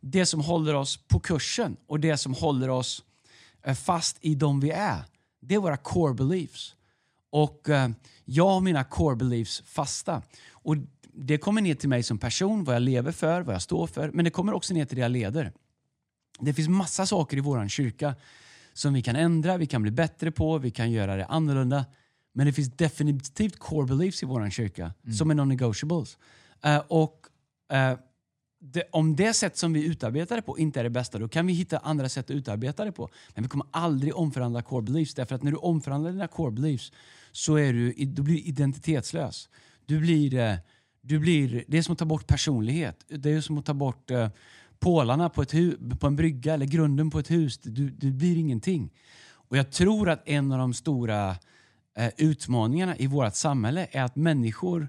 [0.00, 3.04] Det som håller oss på kursen och det som håller oss
[3.62, 5.02] eh, fast i de vi är.
[5.40, 6.74] Det är våra core beliefs.
[7.30, 7.88] Och uh,
[8.24, 10.22] jag har mina core beliefs fasta.
[10.50, 10.76] Och
[11.12, 14.10] det kommer ner till mig som person, vad jag lever för, vad jag står för.
[14.10, 15.52] Men det kommer också ner till det jag leder.
[16.40, 18.14] Det finns massa saker i vår kyrka
[18.72, 21.84] som vi kan ändra, vi kan bli bättre på, vi kan göra det annorlunda.
[22.32, 26.18] Men det finns definitivt core beliefs i vår kyrka som är non-negotiables.
[26.64, 27.26] Eh, och
[27.72, 27.98] eh,
[28.60, 31.46] det, om det sätt som vi utarbetar det på inte är det bästa, då kan
[31.46, 33.08] vi hitta andra sätt att utarbeta det på.
[33.34, 36.92] Men vi kommer aldrig omförhandla core beliefs, därför att när du omförhandlar dina core beliefs
[37.32, 39.48] så är du, då blir du identitetslös.
[39.86, 40.56] Du blir, eh,
[41.00, 43.04] du blir, det är som att ta bort personlighet.
[43.08, 44.10] Det är som att ta bort
[44.82, 47.58] pålarna på, ett hu- på en brygga eller grunden på ett hus.
[47.58, 48.90] Du, du blir ingenting.
[49.32, 51.30] Och jag tror att en av de stora
[51.96, 54.88] eh, utmaningarna i vårt samhälle är att människor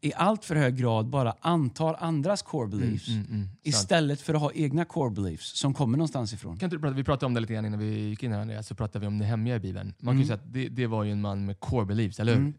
[0.00, 3.58] i allt för hög grad bara antar andras core beliefs Mm, mm, sant.
[3.62, 6.56] istället för att ha egna core beliefs som kommer någonstans ifrån.
[6.58, 8.40] Kan inte du prata, vi pratade om det lite grann innan vi gick in här
[8.40, 9.94] Andreas, så pratade vi om Nehemja i Bibeln.
[10.00, 12.32] Man kan ju säga att det, det var ju en man med core beliefs, eller
[12.32, 12.40] hur?
[12.40, 12.54] Mm.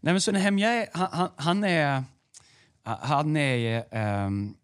[0.00, 2.04] Nej, men så Nehemja han, han, han är...
[2.82, 4.54] Han är ehm,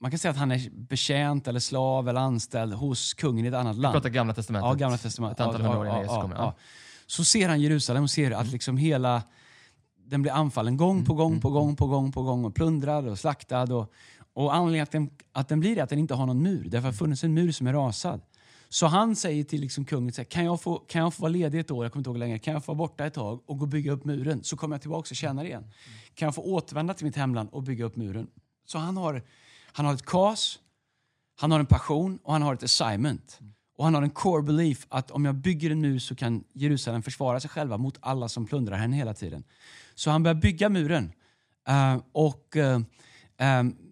[0.00, 3.54] man kan säga att han är betjänt, eller slav eller anställd hos kungen i ett
[3.54, 3.94] annat land.
[3.94, 4.68] pratar gamla testamentet.
[4.68, 5.40] Ja, gamla testamentet.
[5.40, 6.36] Ett antal Ja, hundra år innan Jesus kommer.
[6.36, 6.54] ja.
[7.06, 9.22] Så ser han Jerusalem och ser att liksom hela
[10.06, 13.18] den blir anfallen gång på gång på gång på gång på gång och plundrad och
[13.18, 13.62] slaktad.
[13.74, 13.92] Och,
[14.32, 16.62] och anledningen att den, att den blir det att den inte har någon mur.
[16.64, 18.20] Därför att det har funnits en mur som är rasad.
[18.68, 21.32] Så han säger till liksom kungen, så här, kan, jag få, kan jag få vara
[21.32, 23.40] ledig ett år, jag kommer inte ihåg längre, kan jag få vara borta ett tag
[23.46, 24.44] och gå och bygga upp muren?
[24.44, 25.70] Så kommer jag tillbaka och tjänar igen.
[26.14, 28.26] Kan jag få återvända till mitt hemland och bygga upp muren?
[28.66, 29.22] Så han har,
[29.76, 30.58] han har ett cause,
[31.40, 33.40] han har en passion och han har ett assignment.
[33.76, 37.02] Och han har en core belief att om jag bygger en mur så kan Jerusalem
[37.02, 39.44] försvara sig själva mot alla som plundrar henne hela tiden.
[39.94, 41.12] Så han börjar bygga muren.
[41.68, 42.78] Uh, och uh,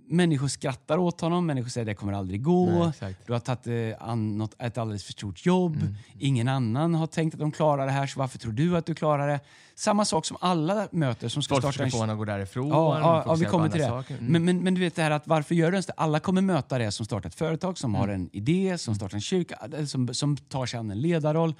[0.06, 2.66] Människor skrattar åt honom, människor säger det kommer aldrig gå.
[2.66, 3.26] Nej, exakt.
[3.26, 5.76] du har tagit eh, an något, ett alldeles för stort jobb.
[6.18, 8.94] Ingen annan har tänkt att de klarar det här, så varför tror du att du
[8.94, 9.40] klarar det?
[9.74, 12.24] Samma sak som alla möter som ska Folk starta försöker en få honom att gå
[12.24, 12.68] därifrån.
[12.68, 13.86] Ja, ja, ja, vi kommer till det.
[13.86, 14.04] Mm.
[14.20, 15.92] Men, men, men du vet det här att varför gör du ens det?
[15.96, 19.20] Alla kommer möta det som startar ett företag, som har en idé, som startar en
[19.20, 21.54] kyrka, eller som, som tar sig an en ledarroll.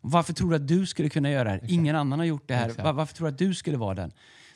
[0.00, 1.60] Varför tror du att du skulle kunna göra det här?
[1.68, 2.66] Ingen annan har gjort det här.
[2.68, 2.84] Exakt.
[2.84, 4.12] Var, varför tror du att du skulle vara den?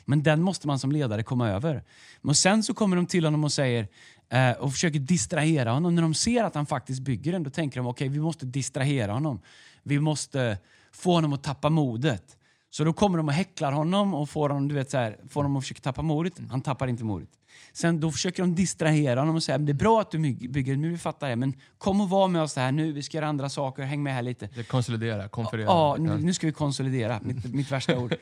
[0.09, 1.83] Men den måste man som ledare komma över.
[2.21, 3.87] Men sen så kommer de till honom och säger
[4.29, 5.95] eh, och försöker distrahera honom.
[5.95, 9.11] När de ser att han faktiskt bygger den, då tänker de okej, vi måste distrahera
[9.11, 9.41] honom.
[9.83, 10.57] Vi måste
[10.91, 12.37] få honom att tappa modet.
[12.69, 15.43] Så då kommer de och häcklar honom och får honom, du vet, så här, får
[15.43, 16.33] honom att försöka tappa modet.
[16.49, 17.29] Han tappar inte modet.
[17.73, 20.89] Sen då försöker de distrahera honom och säga det är bra att du bygger, nu
[20.89, 23.49] vi fattar det, men kom och var med oss här nu, vi ska göra andra
[23.49, 24.63] saker, häng med här lite.
[24.63, 25.65] Konsolidera, konferera.
[25.65, 28.15] Ja, nu, nu ska vi konsolidera, mitt, mitt värsta ord.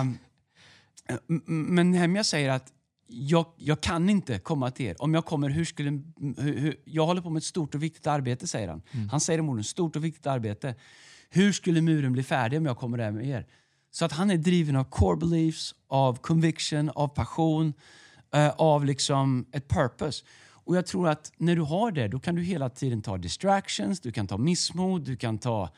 [0.00, 0.18] Um,
[1.46, 2.72] men Nehemja säger att
[3.06, 5.02] jag, jag kan inte komma till er.
[5.02, 5.90] Om jag kommer, hur skulle...
[6.38, 8.82] Hur, hur, jag håller på med ett stort och viktigt arbete, säger han.
[9.10, 10.74] Han säger orden, stort och viktigt arbete.
[11.30, 13.46] Hur skulle muren bli färdig om jag kommer där med er?
[13.90, 17.74] Så att han är driven av core beliefs, av conviction, av passion,
[18.34, 20.24] eh, av liksom ett purpose.
[20.64, 24.00] Och jag tror att när du har det, då kan du hela tiden ta distractions,
[24.00, 25.68] du kan ta missmod, du kan ta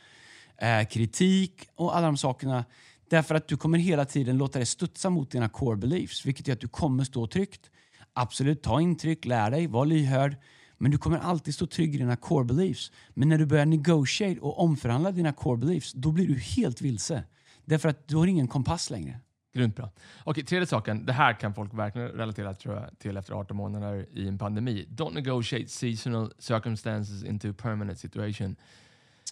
[0.57, 2.65] eh, kritik och alla de sakerna.
[3.09, 6.55] Därför att du kommer hela tiden låta det studsa mot dina core beliefs, vilket gör
[6.55, 7.71] att du kommer stå tryggt.
[8.13, 10.37] Absolut, ta intryck, lär dig, var lyhörd.
[10.79, 12.93] Men du kommer alltid stå trygg i dina core beliefs.
[13.15, 17.25] Men när du börjar negotiate och omförhandla dina core beliefs, då blir du helt vilse.
[17.65, 19.21] Därför att du har ingen kompass längre.
[19.55, 19.91] Grymt bra.
[20.25, 21.07] Okej, tredje saken.
[21.07, 24.87] Det här kan folk verkligen relatera tror jag, till efter 18 månader i en pandemi.
[24.91, 28.57] Don't negotiate seasonal circumstances into a permanent situation.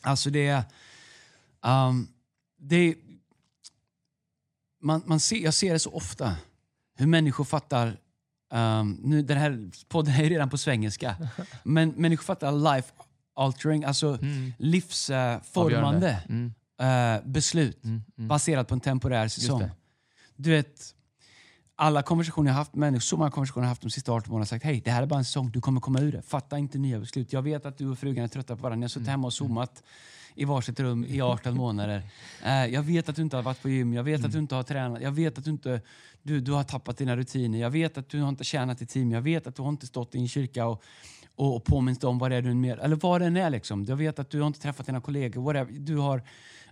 [0.02, 0.64] Alltså det är...
[1.88, 2.08] Um,
[2.56, 2.94] det är
[4.84, 6.36] man, man ser, jag ser det så ofta.
[6.96, 7.96] Hur människor fattar...
[8.54, 11.16] Um, nu, den här podden är redan på svengelska.
[11.62, 12.92] men människor fattar life
[13.36, 14.18] altering, alltså
[14.58, 16.54] livsformande Mm.
[16.80, 18.02] eh, beslut Mm.
[18.18, 18.28] Mm.
[18.28, 19.70] baserat på en temporär säsong.
[20.36, 20.94] Du vet,
[21.76, 24.46] alla konversationer jag haft med människor, så många konversationer jag haft de sista 18 månaderna
[24.46, 26.22] sagt hej, det här är bara en säsong, du kommer komma ur det.
[26.22, 27.32] Fatta inte nya beslut.
[27.32, 28.76] Jag vet att du och frugan är trötta på varandra.
[28.76, 29.82] Ni har suttit hemma och zoomat
[30.34, 32.02] i varsitt rum i 18 månader.
[32.44, 34.54] Eh, jag vet att du inte har varit på gym, jag vet att du inte
[34.54, 35.80] har tränat, jag vet att du inte
[36.24, 39.12] du, du har tappat dina rutiner, jag vet att du har inte tjänat i team,
[39.12, 40.82] jag vet att du har inte stått i en kyrka och,
[41.34, 43.50] och, och påminnt om vad det är du med, eller vad det än är.
[43.50, 43.84] Liksom.
[43.84, 45.72] Jag vet att du har inte träffat dina kollegor, whatever.
[45.72, 46.22] Du har,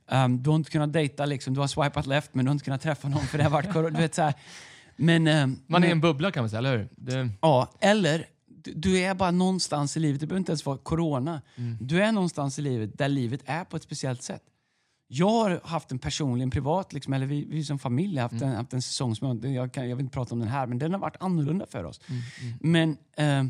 [0.08, 1.54] ehm, du har inte kunnat dejta, liksom.
[1.54, 3.72] du har swipat left men du har inte kunnat träffa någon för det har varit
[3.72, 3.90] korona.
[3.90, 4.34] Du vet, så här.
[4.96, 6.88] Men, ehm, Man är i en bubbla kan man säga, eller hur?
[6.96, 8.26] Det, Ja, eller
[8.64, 11.42] du, är bara någonstans i livet, det behöver inte ens vara corona.
[11.80, 14.42] Du är någonstans i livet där livet är på ett speciellt sätt.
[15.08, 18.42] Jag har haft en personlig, en privat, liksom, eller vi, vi som familj har haft,
[18.42, 20.66] en, haft en säsong som jag, jag, kan, jag vill inte prata om den här,
[20.66, 22.00] men den har varit annorlunda för oss.
[22.60, 23.44] Men eh,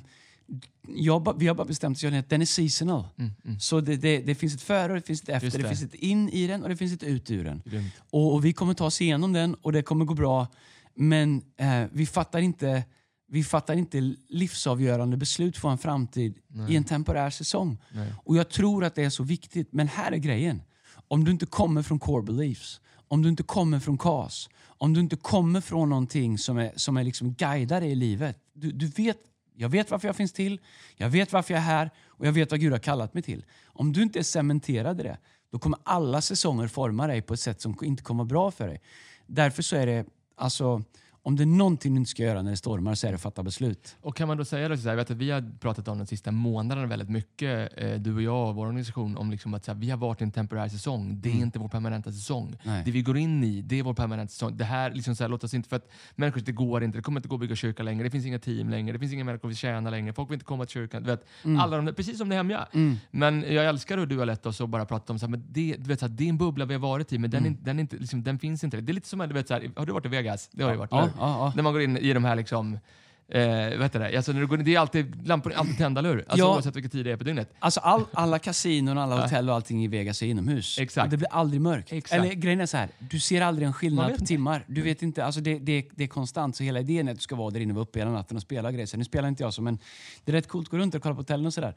[0.89, 3.05] jag, vi har bara bestämt oss att den är seasonal.
[3.19, 3.61] Mm, mm.
[3.61, 5.51] Så det, det, det finns ett före och det finns ett efter.
[5.51, 5.59] Det.
[5.59, 5.69] det.
[5.69, 7.63] finns ett in i den och det finns ett ut ur den.
[8.11, 10.47] Och, och vi kommer ta oss igenom den och det kommer gå bra.
[10.95, 12.85] Men eh, vi, fattar inte,
[13.33, 17.79] vi fattar inte livsavgörande beslut för en framtid i en temporär säsong.
[17.91, 18.13] Nej.
[18.25, 19.73] Och jag tror att det är så viktigt.
[19.73, 20.63] Men här är grejen.
[21.09, 25.01] Om du inte kommer från core beliefs, om du inte kommer från KAS, om du
[25.01, 28.39] inte kommer från någonting som, är, som är liksom guidar dig i livet.
[28.55, 29.19] Du, du vet,
[29.55, 30.61] jag vet varför jag finns till,
[30.97, 33.45] jag vet varför jag är här och jag vet vad Gud har kallat mig till.
[33.65, 35.19] Om du inte är cementerad i det,
[35.53, 38.69] då kommer alla säsonger forma dig på ett sätt som inte kommer vara bra för
[38.69, 38.81] dig.
[39.27, 40.83] Därför så är det, alltså,
[41.25, 43.23] om det är någonting du inte ska göra när det stormar så är det att
[43.23, 43.97] fatta beslut.
[44.01, 46.07] Och kan man då säga då, så här, vet att vi har pratat om den
[46.07, 49.73] sista månaden väldigt mycket, eh, du och jag och vår organisation, om liksom att så
[49.73, 51.19] här, vi har varit i en temporär säsong.
[51.21, 52.47] Det är inte vår permanenta säsong.
[52.47, 52.59] Mm.
[52.63, 52.83] Nej.
[52.85, 54.57] Det vi går in i, det är vår permanenta säsong.
[54.57, 57.03] Det här, liksom så här, låt oss inte, för att människor, det går inte, det
[57.03, 59.25] kommer inte gå att bygga kyrka längre, det finns inga team längre, det finns inga
[59.25, 61.03] människor vi tjänar längre, folk vill inte komma till kyrkan.
[61.03, 61.61] Du vet, Mm.
[61.61, 62.69] alla de precis som det hemliga.
[63.11, 65.45] Men jag älskar hur du har lett oss att bara prata om så här, men
[65.49, 67.47] det, du vet, så här, det är en bubbla vi har varit i, men den,
[67.47, 68.81] är, den, är inte, liksom, den finns inte.
[68.81, 70.49] Det är lite som, du vet, så har du varit i Vegas?
[70.53, 71.09] Det har du varit, Ja?
[71.19, 71.53] Ja.
[71.57, 72.79] När man går in i de här liksom,
[73.29, 74.17] eh, heter det?
[74.17, 76.19] Alltså, när du går in, det är alltid, lampor är alltid tända, eller hur?
[76.19, 76.55] Alltså, Ja.
[76.55, 77.53] Oavsett vilken tid det är på dygnet.
[77.59, 80.79] Alltså all, alla kasinon, alla hotell och allting i Vegas är inomhus.
[80.79, 81.05] Exakt.
[81.05, 81.93] Och det blir aldrig mörkt.
[81.93, 82.25] Exakt.
[82.25, 84.65] Eller grejen är så här, du ser aldrig en skillnad vet på timmar.
[84.67, 86.57] Du vet inte, alltså det, det, det är konstant.
[86.57, 88.37] Så hela idén är att du ska vara där inne och vara uppe hela natten
[88.37, 88.87] och spela grejer.
[88.87, 89.79] Så Nu spelar inte jag så, men
[90.25, 91.75] det är rätt coolt att gå runt och kolla på hotellen och sådär.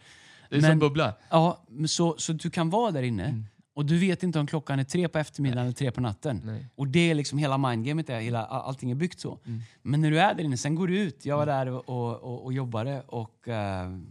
[0.49, 1.13] Det är Men- som bubbla.
[1.29, 3.45] Ja, så, så du kan vara där inne Mm.
[3.75, 6.41] Och du vet inte om klockan är tre på eftermiddagen eller tre på natten.
[6.45, 6.65] Nej.
[6.75, 9.39] Och det är liksom hela mindgamet, är, hela, all- allting är byggt så.
[9.45, 9.61] Mm.
[9.81, 11.25] Men när du är där inne, sen går du ut.
[11.25, 13.53] Jag var där och, och, och, jobbade och uh,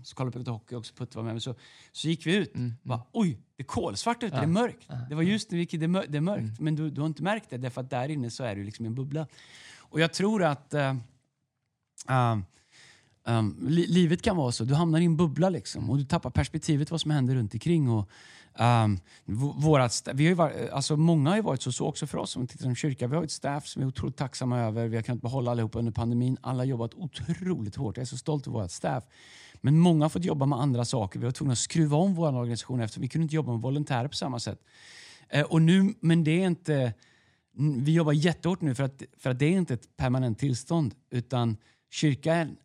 [0.03, 1.43] så kollade på lite hockey också, Putte var med.
[1.43, 1.55] Så,
[1.93, 2.55] så gick vi ut.
[2.55, 2.73] Mm.
[2.83, 4.89] Bara, Oj, det är kolsvart ute, det är mörkt.
[5.09, 6.41] Det var just när vi gick, det är, mör- det är mörkt.
[6.43, 6.57] Mm.
[6.59, 8.85] Men du, du har inte märkt det, därför att där inne så är du liksom
[8.85, 9.27] i en bubbla.
[9.79, 10.95] Och jag tror att eh,
[12.09, 12.45] um,
[13.27, 14.65] um, li livet kan vara så.
[14.65, 17.91] Du hamnar i en bubbla liksom, och du tappar perspektivet vad som händer runt omkring.
[17.91, 18.11] Och,
[18.59, 19.01] um,
[19.57, 22.31] vårat vi har ju varit, alltså många har ju varit så, så också för oss.
[22.31, 23.07] som tittar som kyrka.
[23.07, 24.89] Vi har ett staff som vi är otroligt tacksamma över.
[24.89, 26.37] Vi har kunnat behålla allihopa under pandemin.
[26.41, 27.97] Alla har jobbat otroligt hårt.
[27.97, 29.05] Jag är så stolt över vårt staff.
[29.61, 31.19] Men många har fått jobba med andra saker.
[31.19, 34.09] Vi var tvungna att skruva om vår organisation eftersom vi kunde inte jobba med volontärer
[34.09, 34.59] på samma sätt.
[35.37, 36.93] Uh, och nu, men det är inte...
[37.57, 40.95] Vi jobbar jättehårt nu för att, för att det är inte ett permanent tillstånd.
[41.11, 41.57] Utan
[41.91, 42.57] kyrkan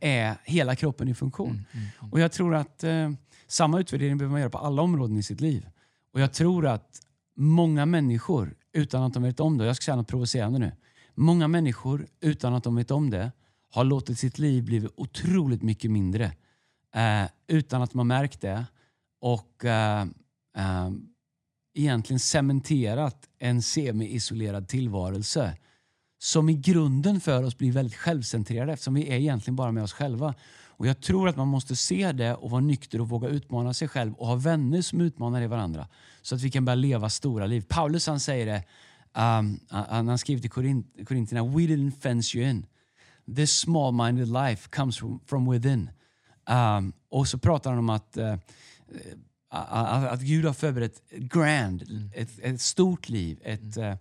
[0.00, 1.66] är hela kroppen i funktion.
[2.10, 3.10] Och jag tror att eh,
[3.46, 5.66] samma utvärdering behöver man göra på alla områden i sitt liv.
[6.12, 7.00] Och jag tror att
[7.36, 10.72] många människor, utan att de vet om det, jag ska säga något provocerande nu.
[11.14, 13.32] Många människor, utan att de vet om det,
[13.70, 16.24] har låtit sitt liv bli otroligt mycket mindre.
[16.94, 18.64] Eh, utan att man märkt det.
[19.20, 20.02] Och eh,
[20.56, 20.90] eh,
[21.74, 25.56] egentligen cementerat en semi-isolerad tillvarelse
[26.24, 29.92] som i grunden för oss blir väldigt självcentrerade eftersom vi är egentligen bara med oss
[29.92, 30.34] själva.
[30.66, 33.88] Och Jag tror att man måste se det och vara nykter och våga utmana sig
[33.88, 35.88] själv och ha vänner som utmanar i varandra
[36.22, 37.64] så att vi kan börja leva stora liv.
[37.68, 38.64] Paulus han säger det,
[39.20, 42.66] um, han han skriver till Korint- Korinterna, we didn't fence you in.
[43.36, 45.90] This small-minded life comes from, from within.
[46.50, 48.36] Um, och så pratar han om att uh,
[49.54, 53.40] att, Gud har förberett ett grand, ett, ett stort liv.
[53.44, 53.94] Ett, eh,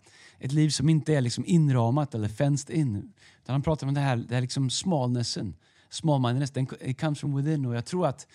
[0.44, 3.14] ett liv som inte är liksom inramat eller fenced in.
[3.42, 5.56] Utan han pratar om det här, det här liksom smallnessen,
[5.90, 7.66] smallmindedness, den it comes from within.
[7.66, 8.28] Och jag tror att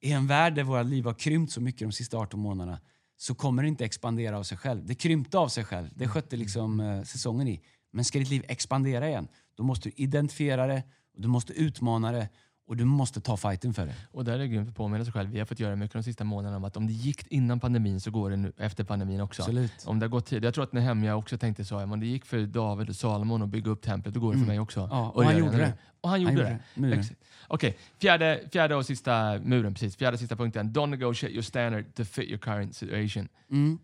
[0.00, 2.80] i en värld där våra liv har krympt så mycket de sista 18 månaderna
[3.16, 4.86] så kommer det inte expandera av sig själv.
[4.86, 5.88] Det krympte av sig själv.
[5.94, 7.60] Det skötte liksom eh, säsongen i.
[7.90, 10.82] Men ska ditt liv expandera igen, då måste du identifiera det,
[11.14, 12.28] och du måste utmana det
[12.66, 13.94] och du måste ta fighten för det.
[14.10, 15.30] Och där är det grymt att påminna sig själv.
[15.30, 18.00] Vi har fått göra mycket de sista månaderna om att om det gick innan pandemin
[18.00, 19.42] så går det nu efter pandemin också.
[19.42, 19.72] Absolut.
[19.86, 20.44] Om det har gått tid.
[20.44, 21.82] Jag tror att Nehemja också tänkte så.
[21.82, 24.46] Om det gick för David och Salomon att bygga upp templet, då går det för
[24.46, 24.80] mig också.
[24.80, 24.90] Mm.
[24.90, 25.58] Ja, och att han gjorde nu.
[25.58, 25.72] det.
[26.00, 26.58] Och han gjorde Han det.
[26.74, 26.80] det.
[26.80, 27.04] Muren.
[27.48, 29.74] Okej, fjärde, fjärde och sista muren.
[29.74, 29.96] Precis.
[29.96, 30.70] Fjärde och sista punkten.
[30.72, 33.28] Don't negotiate your standard to fit your current situation.
[33.50, 33.78] Mm.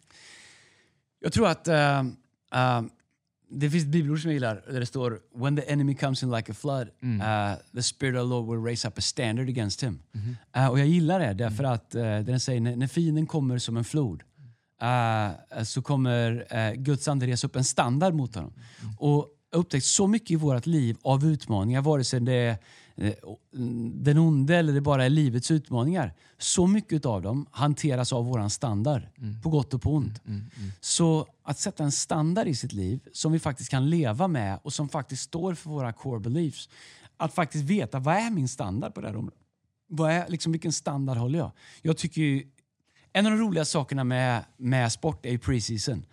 [1.20, 1.98] Jag tror att eh,
[2.54, 2.82] eh,
[3.50, 6.30] det finns ett bibelord som jag gillar där det står When the enemy comes in
[6.30, 9.82] like a flood, eh, the spirit of the Lord will raise up a standard against
[9.82, 10.02] him.
[10.56, 13.76] Eh, och jag gillar det därför att uh, den säger när, när fienden kommer som
[13.76, 14.22] en flod
[14.82, 18.52] eh, så kommer eh, Guds ande resa upp en standard mot honom.
[18.98, 22.58] Och jag har upptäckt så mycket i vårt liv av utmaningar, vare sig det är
[23.92, 26.14] den onde eller det bara är livets utmaningar.
[26.38, 29.02] Så mycket av dem hanteras av våran standard,
[29.42, 30.22] på gott och på ont.
[30.80, 34.72] Så att sätta en standard i sitt liv som vi faktiskt kan leva med och
[34.72, 36.68] som faktiskt står för våra core beliefs.
[37.16, 39.38] Att faktiskt veta vad är min standard på det här området.
[39.88, 41.50] Vad är, liksom, vilken standard håller jag?
[41.82, 42.46] Jag tycker ju,
[43.12, 46.04] en av de roliga sakerna med, med sport är ju preseason.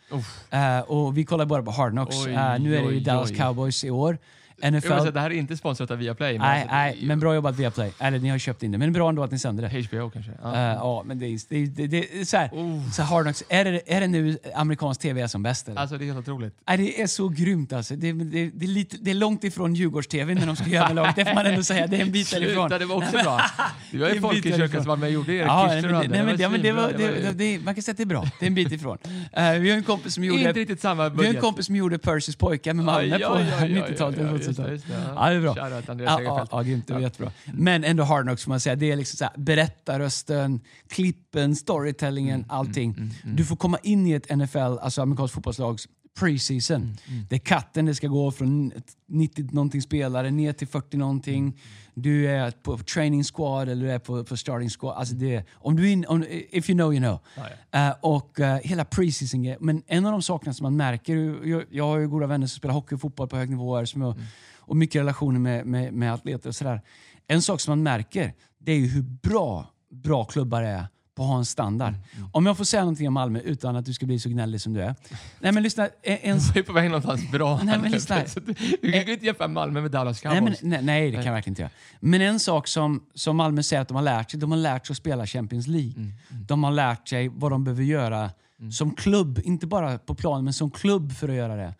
[0.49, 2.25] Eh, och vi kollar bara på Hard Knocks.
[2.25, 3.37] Oj, Eh, nu är det ju Dallas oj.
[3.37, 4.17] Cowboys i år.
[4.61, 5.13] Jag vill säga, NFL...
[5.13, 6.37] det här är inte sponsrat av Viaplay.
[6.39, 7.91] Men Nej, alltså, nej, men bra jobbat Viaplay.
[7.99, 8.77] Eller ni har köpt in det.
[8.77, 9.81] Men bra ändå att ni sänder det.
[9.87, 10.31] HBO kanske?
[10.43, 10.53] Ja.
[10.55, 12.89] Eh, ja, men det är, det det det är så här, Oh.
[12.91, 15.81] så Hard Knocks, är det, är det nu amerikansk tv är som bäst eller?
[15.81, 16.53] Alltså det är helt otroligt.
[16.67, 17.95] Nej, det är så grymt alltså.
[17.95, 20.95] Det, det, det, är, lite, det är långt ifrån Djurgårds-tv när de ska göra med
[20.95, 21.15] laget.
[21.15, 21.87] Det får man ändå säga.
[21.87, 22.69] Det är en bit därifrån.
[22.69, 23.41] Sluta, det var också bra.
[23.91, 25.91] Det var är ju folk i köket som var med och gjorde Erik Ja, Kirster
[25.91, 28.25] nej, men, men, det var, det, det, ju- man kan säga att det är bra.
[28.39, 28.97] Det är en bit ifrån.
[29.33, 30.41] Eh, vi har en kompis som gjorde...
[30.41, 31.41] Inte riktigt samma Vi har en budget.
[31.41, 34.46] kompis som gjorde Percys pojkar med Malmö på aj, aj, aj, 90-talet.
[34.47, 34.71] Just det, 2000-talet.
[34.73, 35.13] just det, ja.
[35.15, 35.55] Ja, det är bra.
[35.55, 36.87] Shoutout Andreas Ja, ja, ja, grymt.
[36.87, 37.07] Det var Ja.
[37.07, 37.31] jättebra.
[37.53, 38.75] Men ändå Hard Knocks får man säga.
[38.75, 43.13] Det är liksom så här, berättarrösten, klippen, storytellingen, allting.
[43.23, 45.87] Du får komma in i ett NFL, alltså amerikansk fotbollslags
[46.19, 46.97] preseason.
[47.29, 48.71] Det är katten, det ska gå från
[49.07, 51.59] 90 någonting spelare ner till 40 någonting.
[51.93, 54.97] Du är på training squad eller du är på, på starting squad.
[54.97, 57.19] Alltså det, om du är in, om, if you know you know.
[57.35, 59.55] Ja, Eh, och eh, hela preseason.
[59.59, 62.57] Men en av de sakerna som man märker, jag, jag har ju goda vänner som
[62.57, 64.15] spelar hockey och fotboll på hög nivå som jag,
[64.57, 66.81] och mycket relationer med, med, med atleter och sådär.
[67.27, 71.29] En sak som man märker, det är ju hur bra, bra klubbar är på att
[71.29, 71.93] ha en standard.
[72.31, 74.73] Om jag får säga någonting om Malmö utan att du ska bli så gnällig som
[74.73, 74.95] du är.
[75.39, 77.59] Nej men lyssna, en, en, Vi är på väg någonstans bra.
[77.63, 80.61] Nej, men lyssna Du du kan ju inte jämföra Malmö med Dallas Nej, men, Cowboys.
[80.63, 81.71] nej, nej, det kan jag verkligen inte göra.
[81.99, 84.87] Men en sak som, som Malmö säger att de har lärt sig, de har lärt
[84.87, 85.93] sig att spela Champions League.
[85.97, 86.13] Mm,
[86.47, 88.29] De har lärt sig vad de behöver göra
[88.71, 91.73] som klubb, inte bara på plan, men som klubb för att göra det.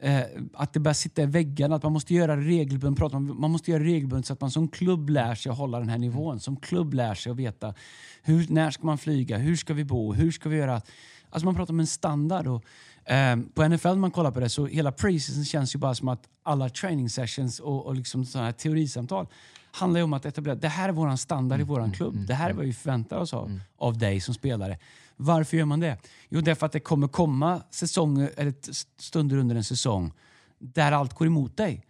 [0.00, 0.22] Eh,
[0.54, 3.50] att det börjar sitta i väggarna, att man måste göra det regelbundet, prata om, man
[3.50, 5.98] måste göra det regelbundet så att man som klubb lär sig att hålla den här
[5.98, 6.40] nivån.
[6.40, 7.74] Som klubb lär sig att veta
[8.22, 10.82] hur, när ska man flyga, hur ska vi bo, hur ska vi göra.
[11.30, 12.46] Alltså man pratar om en standard.
[12.46, 12.64] Och,
[13.12, 16.08] eh, på NFL när man kollar på det så hela preseason känns ju bara som
[16.08, 19.26] att alla training sessions och, och liksom sådana här teorisamtal
[19.70, 22.26] handlar ju om att etablera det här är våran standard i våran klubb.
[22.26, 24.78] Det här är vad vi förväntar oss av, av dig som spelare.
[25.16, 25.98] Varför gör man det?
[26.28, 28.54] Jo, därför att det kommer komma säsonger, eller
[29.02, 30.12] stunder under en säsong
[30.58, 31.84] där allt går emot dig.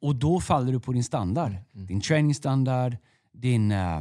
[0.00, 1.52] Och då faller du på din standard.
[1.72, 2.96] Din trainingstandard,
[3.32, 4.00] din uh,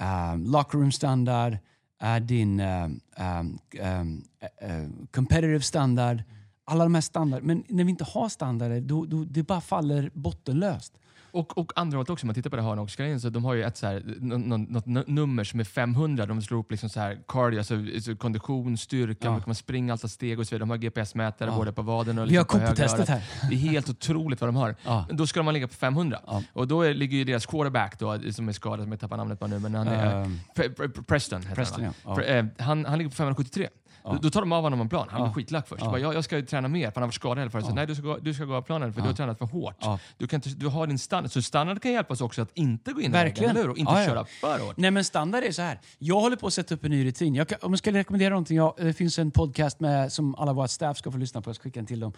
[0.00, 1.58] uh, locker room standard,
[2.02, 2.84] uh, din uh,
[3.18, 6.22] um, uh, competitive standard.
[6.64, 7.46] Alla de här standarder.
[7.46, 10.92] Men när vi inte har standarder, då, då det bara faller bottenlöst.
[11.30, 13.54] Och, och andra hållet också, om man tittar på det här Hardknocks-grejen, så de har
[13.54, 16.26] ju ett så här, nå- nå- något nu- nummer som är 500.
[16.26, 19.40] De slår upp liksom så här cardio, alltså, alltså kondition, styrka, Ja.
[19.46, 20.62] man springa allt steg och så vidare.
[20.62, 21.56] De har GPS-mätare Ja.
[21.56, 23.22] både på vaden och Vi har liksom på högra Cooper-testet örat.
[23.22, 23.48] här.
[23.50, 24.74] Det är helt otroligt vad de har.
[24.84, 25.06] Ja.
[25.10, 26.20] Då ska man ligga på 500.
[26.26, 26.42] Ja.
[26.52, 29.40] Och då är, ligger ju deras quarterback då, som är skadad, som jag tappar namnet
[29.40, 30.24] på nu, men han är...
[30.54, 33.68] Pre- Preston heter Preston, han, eh, han, han ligger på 573.
[34.08, 34.14] Ja.
[34.14, 35.06] Då, då tar de av honom en plan.
[35.10, 35.26] Han Ja.
[35.26, 35.82] blir skitlack först.
[35.84, 35.90] Ja.
[35.90, 37.50] Bara, jag, jag ska träna mer, för han har varit skadad hela.
[37.50, 37.74] Så Ja.
[37.74, 39.04] nej, du ska, gå, du ska gå av planen för Ja.
[39.04, 39.76] du har tränat för hårt.
[39.80, 39.98] Ja.
[40.16, 41.32] Du, kan inte, du har din standard.
[41.32, 43.34] Så standard kan hjälpa oss också att inte gå in i Verkligen.
[43.48, 43.70] väggen, eller hur?
[43.70, 44.06] Och inte Ja, ja.
[44.06, 44.76] köra för hårt.
[44.76, 45.78] Nej men standard är så här.
[45.98, 47.34] Jag håller på att sätta upp en ny rutin.
[47.34, 48.56] Jag kan, om jag ska rekommendera någonting.
[48.56, 51.48] Jag, det finns en podcast med, som alla våra staff ska få lyssna på.
[51.50, 52.12] Jag ska skicka den till dem.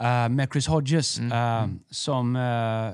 [0.00, 2.92] Eh, med Chris Hodges Mm, eh, som uh,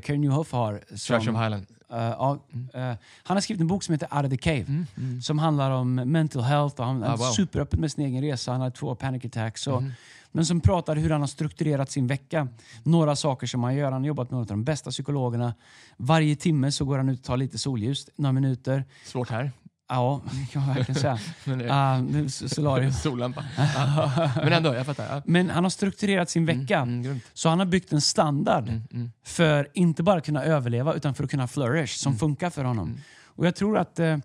[0.00, 0.80] Kerry Newhoff har.
[0.88, 1.66] Som, Church of Highland.
[1.98, 2.38] Ja,
[2.74, 4.84] eh, han har skrivit en bok som heter Out of the Cave.
[5.22, 6.80] Som handlar om mental health.
[6.80, 7.26] Och han är Ah, wow.
[7.30, 8.52] superöppen med sin egen resa.
[8.52, 9.66] Han har två panic attacks.
[9.66, 9.92] Och, Mm.
[10.36, 12.48] Men som pratar hur han har strukturerat sin vecka.
[12.82, 13.92] Några saker som han gör.
[13.92, 15.54] Han har jobbat med några av de bästa psykologerna.
[15.96, 18.84] Varje timme så går han ut och tar lite solljus, några minuter.
[19.04, 19.52] Svårt här.
[19.88, 21.18] Ja, det kan man verkligen säga.
[21.44, 22.92] Men s- solarium.
[23.02, 23.44] Sollampa.
[24.36, 25.22] Men ändå, jag fattar.
[25.26, 26.78] Men han har strukturerat sin vecka.
[26.78, 27.22] Mm, grymt.
[27.34, 29.12] Så han har byggt en standard Mm, mm.
[29.24, 32.98] för inte bara att kunna överleva utan för att kunna flourish som funkar för honom.
[33.24, 34.16] Och jag tror att eh,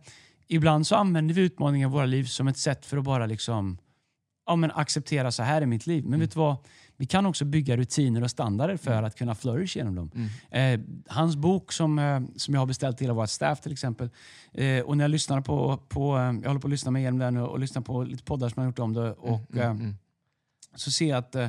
[0.48, 3.78] ibland så använder vi utmaningar i våra liv som ett sätt för att bara liksom
[4.45, 6.06] ja, men acceptera så här är mitt liv.
[6.08, 6.56] Men vet du vad?
[7.00, 10.12] Vi kan också bygga rutiner och standarder för att kunna flourish genom dem.
[10.52, 14.10] Eh, hans bok som, eh, som jag har beställt till hela vårt staff till exempel.
[14.54, 17.20] Eh, och när jag lyssnar på, på eh, jag håller på att lyssna med igenom
[17.20, 19.12] den och, och lyssna på lite poddar som han har gjort om det.
[19.12, 19.96] Och, eh, Mm.
[20.76, 21.48] så ser jag att eh,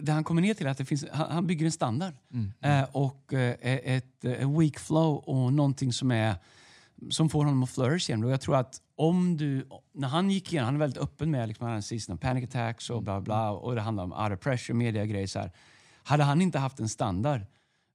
[0.00, 2.14] det han kommer ner till är att det finns, han, bygger en standard.
[2.32, 2.84] Mm.
[2.92, 6.34] Och ett, ett weak flow och någonting som, är,
[7.10, 8.24] som får honom att flourish igen.
[8.24, 11.48] Och jag tror att om du, när han gick igenom, han är väldigt öppen med
[11.48, 15.26] liksom, han panic attacks och bla bla och det handlar om out pressure, media grejer
[15.26, 15.52] så här.
[16.02, 17.40] Hade han inte haft en standard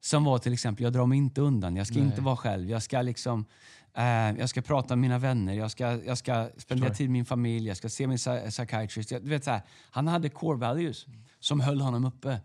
[0.02, 2.06] som var till exempel, jag drar mig inte undan, jag ska Nej.
[2.06, 3.46] inte vara själv, jag ska liksom
[3.98, 4.04] eh,
[4.40, 6.98] jag ska prata med mina vänner, jag ska, jag ska spendera Förstår.
[6.98, 9.12] tid med min familj, jag ska se min psy- psychiatrist.
[9.12, 11.06] Jag, du vet, så här, han hade core values
[11.40, 12.42] som höll honom uppe.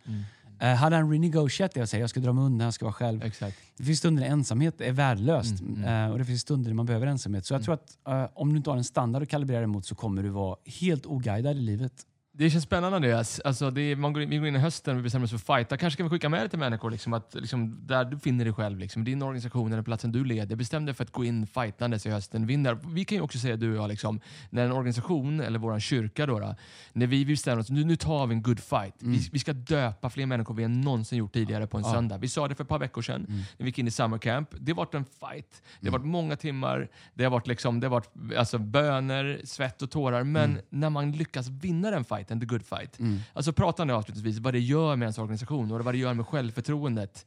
[0.60, 2.92] Eh, hade han renegociat det och sagt jag ska dra mig undan, jag ska vara
[2.92, 3.22] själv.
[3.22, 3.56] Exakt.
[3.76, 6.86] Det finns stunder när ensamhet är värdelöst Mm, Eh, och det finns stunder när man
[6.86, 7.46] behöver ensamhet.
[7.46, 9.94] Så jag tror att eh, om du inte har en standard att kalibrera emot så
[9.94, 11.92] kommer du vara helt oguidad i livet.
[12.38, 13.40] Det känns spännande Andreas.
[13.40, 15.30] Alltså det är, man går in, vi går in i hösten och vi bestämmer oss
[15.30, 15.76] för att fighta.
[15.76, 18.54] Kanske kan vi skicka med det till människor, liksom, att, liksom, där du finner dig
[18.54, 18.78] själv.
[18.78, 20.56] Liksom, din organisation eller platsen du leder.
[20.56, 22.46] Bestäm dig för att gå in fightandes i hösten.
[22.46, 22.78] Vinner.
[22.94, 24.20] Vi kan ju också säga du och jag, liksom,
[24.50, 26.54] när en organisation eller vår kyrka, då, då,
[26.92, 28.94] när vi bestämmer oss nu, nu tar vi en good fight.
[28.98, 31.92] Vi, vi ska döpa fler människor vi än någonsin gjort tidigare på en Ja.
[31.92, 32.18] söndag.
[32.18, 34.48] Vi sa det för ett par veckor sedan när vi gick in i summer camp.
[34.60, 35.62] Det har varit en fight.
[35.80, 36.88] Det har varit många timmar.
[37.14, 40.24] Det har varit, liksom, det har varit alltså, böner, svett och tårar.
[40.24, 42.98] Men när man lyckas vinna den fighten, the good fight.
[43.32, 46.26] Alltså prata nu avslutningsvis vad det gör med ens organisation och vad det gör med
[46.26, 47.26] självförtroendet.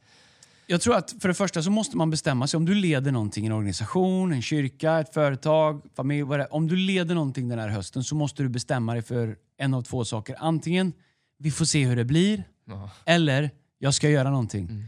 [0.66, 2.58] Jag tror att för det första så måste man bestämma sig.
[2.58, 6.54] Om du leder någonting, en organisation, en kyrka, ett företag, familj, vad det är.
[6.54, 9.82] Om du leder någonting den här hösten så måste du bestämma dig för en av
[9.82, 10.36] två saker.
[10.38, 10.92] Antingen,
[11.38, 12.44] vi får se hur det blir.
[12.64, 12.90] Ja.
[13.04, 14.84] Eller, jag ska göra någonting.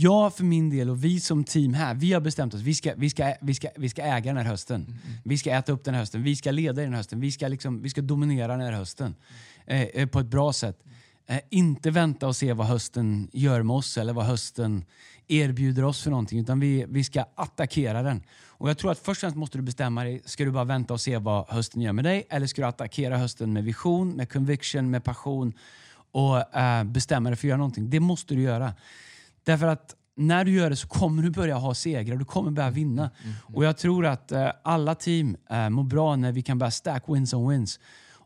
[0.00, 2.60] Jag för min del och vi som team här, vi har bestämt oss.
[2.60, 4.98] Vi ska, vi ska, vi ska, vi ska äga den här hösten.
[5.24, 6.22] Vi ska äta upp den här hösten.
[6.22, 7.20] Vi ska leda den här hösten.
[7.20, 9.14] Vi ska, liksom, vi ska dominera den här hösten.
[9.66, 10.84] Eh, eh, på ett bra sätt.
[11.26, 14.84] Eh, inte vänta och se vad hösten gör med oss eller vad hösten
[15.28, 16.40] erbjuder oss för någonting.
[16.40, 18.22] Utan vi, vi ska attackera den.
[18.46, 20.22] Och jag tror att först och främst måste du bestämma dig.
[20.24, 22.26] Ska du bara vänta och se vad hösten gör med dig?
[22.30, 25.52] Eller ska du attackera hösten med vision, med conviction, med passion
[26.12, 27.90] och eh, bestämma dig för att göra någonting?
[27.90, 28.74] Det måste du göra.
[29.48, 32.70] Därför att när du gör det så kommer du börja ha segrar, du kommer börja
[32.70, 33.10] vinna.
[33.54, 37.04] Och jag tror att eh, alla team eh, mår bra när vi kan börja stack
[37.08, 37.80] wins on wins.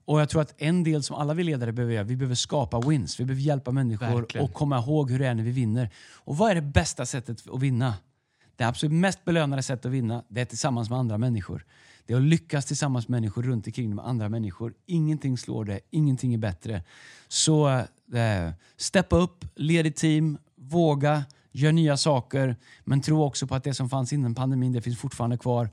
[0.05, 2.81] Och jag tror att en del som alla vi ledare behöver göra, vi behöver skapa
[2.81, 3.21] wins.
[3.21, 4.45] Vi behöver hjälpa människor Verkligen.
[4.45, 5.91] och komma ihåg hur det är när vi vinner.
[6.15, 7.95] Och vad är det bästa sättet att vinna?
[8.57, 11.65] Det absolut mest belönande sättet att vinna, det är tillsammans med andra människor.
[12.07, 14.75] Det är att lyckas tillsammans med människor runt omkring med andra människor.
[14.87, 16.85] Ingenting slår det, ingenting är bättre.
[17.29, 22.57] Så eh, steppa upp, led i team, våga, gör nya saker.
[22.85, 25.71] Men tro också på att det som fanns innan pandemin, det finns fortfarande kvar.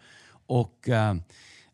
[0.47, 0.89] Och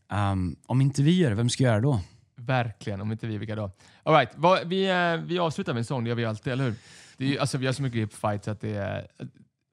[0.09, 1.99] um, om inte vi gör det, vem ska göra det då?
[2.35, 3.71] Verkligen, om inte vi, vilka då?
[4.03, 4.29] All right,
[4.65, 6.75] vi, eh, vi avslutar med en sång, det gör vi alltid, eller hur?
[7.17, 9.07] Det är, alltså, vi har så mycket fight så att det är...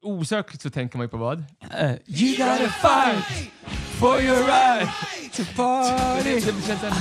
[0.03, 1.43] Osökt så tänker man ju på vad?
[1.79, 3.51] Eh, you gotta fight
[3.99, 4.89] for your right
[5.35, 6.41] to party.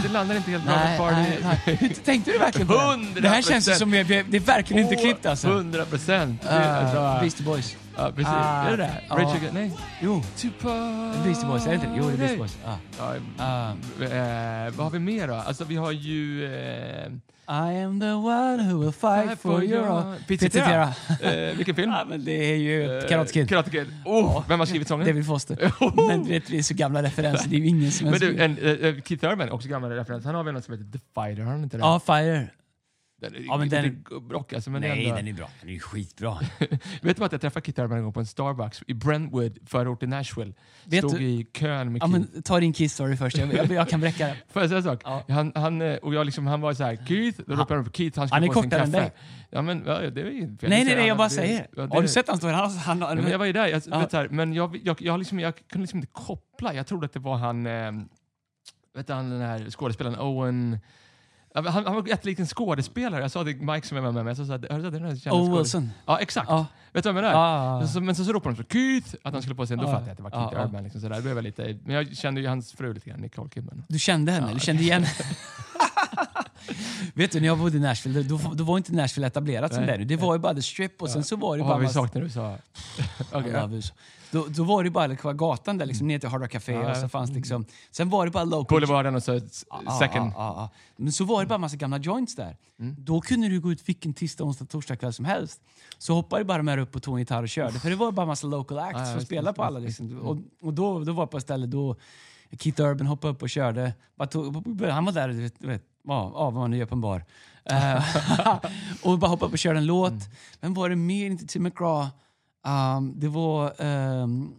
[0.03, 1.17] det, landar inte helt bra Nej, med party.
[1.45, 1.95] nej, nej.
[2.05, 2.81] Tänkte du verkligen på det?
[2.81, 3.21] 100%.
[3.21, 5.49] Det här känns ju som, det är verkligen inte klippt alltså.
[5.49, 6.45] 100 procent.
[6.45, 6.51] Uh,
[7.21, 7.77] Beastie Boys.
[7.97, 8.27] ja, precis.
[8.33, 9.01] Ah, är det det?
[9.09, 9.17] ja.
[9.17, 9.73] Rage Nej.
[10.01, 11.19] Jo, To party.
[11.25, 11.67] Beastie Boys.
[11.67, 11.89] Är det inte?
[11.97, 12.57] Jo, det är Beastie Boys.
[14.01, 15.35] Eh, vad har vi mer då?
[15.35, 16.49] Alltså vi har ju...
[17.53, 20.17] I am the one who will fight for your own...
[20.27, 20.83] Pizzatera.
[21.23, 21.91] eh, vilken film?
[21.91, 23.49] Ja, men det är ju Eh, Karate Kid.
[23.49, 23.87] Karate Kid.
[24.05, 25.07] Oh, vem har skrivit sången?
[25.07, 25.73] David Foster.
[26.09, 27.49] Men du vet, det är så gamla referenser.
[27.49, 30.25] Det är ju ingen som Men du, en, eh, Keith Urban, också gammal referens.
[30.25, 31.81] Han har väl något som heter The Fighter, har han inte det?
[31.81, 32.49] Ja, Fire.
[33.23, 35.17] Den Ja, men den- gubbrock alltså, men Nej, ändå.
[35.17, 35.49] den är bra.
[35.61, 36.39] Den är ju skitbra.
[37.03, 39.99] Vet du att jag träffade Keith Urban en gång på en Starbucks i Brentwood, förort
[40.01, 40.53] till Nashville.
[40.85, 42.31] Vet Stod du- i kön med Ja, Keith.
[42.33, 43.39] men ta din Kiss story först.
[43.39, 44.37] Jag, jag, jag kan bräcka den.
[44.53, 45.01] Får jag säga en sak?
[45.05, 45.25] Ja.
[45.29, 47.91] Han, han, eh, och jag liksom, han var så här, Keith, då ropade han på
[47.91, 49.05] Keith, han skulle Han är få sin kortare än kaffe.
[49.05, 49.13] dig.
[49.51, 50.31] Ja, men ja, det är fel.
[50.31, 51.67] Nej, nej, nej, Han- jag bara det- säger.
[51.77, 52.53] ja, det- Har du sett hans story?
[52.55, 53.99] Han, han, han, Ja, men jag var ju där, jag, Ja.
[53.99, 56.75] vet här, men jag, jag, jag, liksom, jag kunde liksom inte koppla.
[56.75, 57.93] Jag trodde att det var han, eh,
[58.95, 60.79] vet du, han den här skådespelaren Owen...
[61.55, 63.21] Ja, Han, han var jättelik en skådespelare.
[63.23, 65.19] Jag sa till Mike som är med mig, jag sa här, hörru, den kända Owen
[65.19, 65.91] skådespelaren." Wilson.
[66.07, 66.49] Ja, exakt.
[66.51, 66.67] Ja.
[66.93, 67.81] Vet du vem jag menar?
[67.81, 67.87] Ja.
[67.87, 69.87] Så, men så, så ropade de så Keith, att han skulle på sig, då Ja.
[69.87, 70.65] fattade jag att det var Keith Ja, ja.
[70.67, 70.83] Urban.
[70.83, 71.17] Liksom, så där.
[71.17, 73.85] Det blev jag lite, men jag kände ju hans fru lite grann, Nicole Kidman.
[73.89, 74.47] Du kände henne?
[74.49, 74.55] Ja.
[74.55, 75.07] Du kände igen
[77.15, 79.87] Vet du, när jag bodde i Nashville, då, då var inte Nashville etablerat som Nej.
[79.87, 80.05] det är nu.
[80.05, 81.75] Det var ju bara The Strip och sen så var det bara...
[81.75, 82.57] Åh, vi saknar USA.
[83.33, 83.63] Okej, I ja.
[83.63, 83.95] love USA.
[84.33, 86.91] Då, då var det bara liksom gatan där, liksom, ner till Hard Rock Café Ja,
[86.91, 87.65] och så fanns liksom...
[87.91, 88.67] Sen var det bara local...
[88.81, 90.33] Boulevarden och så Ja, second.
[90.37, 90.71] ja, ja.
[90.97, 92.57] Men så var det bara massa gamla joints där.
[92.99, 95.61] Då kunde du gå ut vilken tisdag, onsdag, torsdag kväll som helst.
[95.99, 97.79] Så hoppade bara de här upp på en gitarr och körde.
[97.79, 99.79] För det var bara massa local acts som spelade på alla.
[99.79, 100.21] Liksom.
[100.21, 101.97] Och, och då, då var jag på ett ställe då
[102.59, 103.95] Keith Urban hoppade upp och körde.
[104.91, 105.29] Han var där,
[105.59, 107.25] du vet, ja, vad man nu gör på en bar.
[107.65, 108.05] Eh,
[109.03, 110.13] och bara hoppade upp och körde en låt.
[110.61, 111.27] Men var det mer?
[111.27, 112.09] Inte Tim McGraw.
[112.67, 114.55] Um, det var ehm,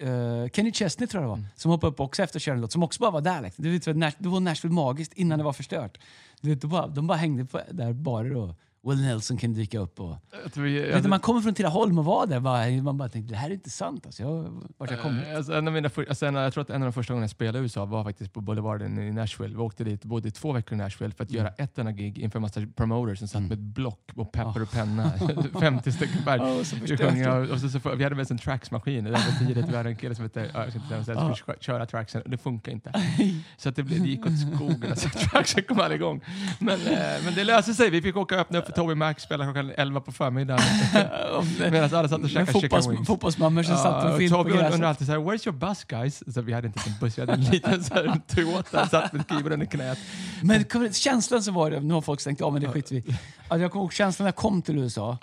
[0.00, 2.82] eh, Kenny Chesney tror jag det var, som hoppade upp också efter en låt, som
[2.82, 3.40] också bara var där.
[3.40, 3.64] Liksom.
[3.64, 3.84] Du vet,
[4.18, 5.98] det var Nashville magiskt innan det var förstört.
[6.40, 8.54] Du vet, de, bara, de bara hängde på, där barer och
[8.84, 10.00] Will Nelson kunde dyka upp.
[10.00, 10.16] Och,
[10.56, 13.38] vi- vet, när man kommer från Tidaholm och var där, bara, man bara tänkte det
[13.38, 14.06] här är inte sant.
[14.06, 15.26] Alltså, jag, vart jag kommit.
[15.28, 17.12] Eh, Alltså, en av mina, för- alltså, en, jag tror att en av de första
[17.12, 19.54] gångerna jag spelade i USA var faktiskt på Boulevarden i Nashville.
[19.56, 22.18] Vi åkte dit, bodde i två veckor i Nashville för att göra ett enda gig
[22.18, 25.12] inför en massa promoters som satt med ett block och papper och penna.
[25.60, 26.36] 50 stycken per.
[26.36, 27.00] Ja, så Vi förstört.
[27.00, 29.04] sjöng, och, och så, så, vi hade med oss en tracksmaskin.
[29.04, 29.68] Det var tidigt.
[29.68, 31.86] Vi hade en kille som hette, ja, jag ska inte säga, vad han skulle köra
[31.86, 32.92] tracksen och det funkar inte.
[33.56, 34.90] Så att det, blev, det gick åt skogen.
[34.90, 36.20] Alltså, tracksen kom aldrig igång.
[36.58, 37.90] Men, eh, men det löste sig.
[37.90, 40.64] Vi fick åka och öppna upp Toby Mac spela klockan 11 på förmiddagen.
[41.72, 43.06] Medan alla satt och käkade chicken fotbolls, wings.
[43.06, 44.82] fotbollsmammor som satt och filmade på Toby gräset.
[44.82, 47.44] alltid såhär, “Where's your bus guys?” Så vi hade inte en buss, vi hade en
[47.50, 49.98] liten så här, Toyota, satt med keyboarden i knät.
[50.42, 53.04] Men känslan som var det, nu har folk stängt av men det skiter vi
[53.52, 55.18] alltså, Jag kommer ihåg känslan när jag kom till USA.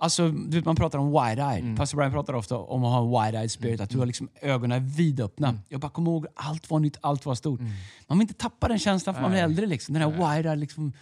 [0.00, 1.58] Alltså, du vet, man pratar om wide-eyed.
[1.58, 1.76] Mm.
[1.76, 4.88] Pastor Brian pratar ofta om att ha en wide-eyed spirit, att du har liksom ögonen
[4.88, 5.48] vidöppna.
[5.48, 5.60] Mm.
[5.68, 7.60] Jag bara kommer ihåg allt var nytt, allt var stort.
[8.06, 9.66] Man vill inte tappa den känslan för man blir äldre.
[9.66, 9.94] Liksom.
[9.94, 10.92] Den här wide-eyed liksom,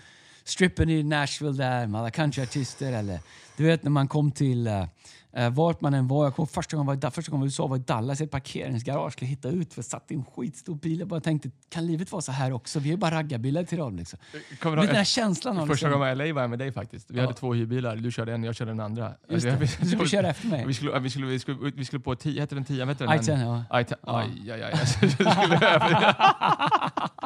[0.49, 2.92] strippen i Nashville där med alla countryartister.
[2.92, 3.20] Eller
[3.57, 6.24] du vet när man kom till uh, vart man än var.
[6.24, 8.24] Jag kom första gången var, i första gången var i USA var i Dallas i
[8.24, 9.12] ett parkeringsgarage.
[9.12, 10.99] Skulle hitta ut för jag satt i en skitstor bil.
[10.99, 12.78] Jag bara tänkte, kan livet vara så här också?
[12.78, 13.96] Vi är ju bara raggarbilar till dem.
[13.96, 14.18] Liksom.
[14.61, 16.34] Kommer Du du vet den här känslan av första liksom, gången jag var i LA
[16.34, 17.11] var jag med dig faktiskt.
[17.11, 19.14] Vi hade två hyrbilar, du körde en, jag körde den andra.
[19.28, 19.53] Just det.
[19.53, 20.66] Alltså, Du skulle köra efter mig.
[20.66, 22.86] Vi skulle, vi skulle, vi skulle, vi skulle på tio, hette den tio?
[22.86, 23.12] Hette den?
[23.14, 23.80] I-10, ja.
[23.80, 24.74] I-10, aj, aj, aj.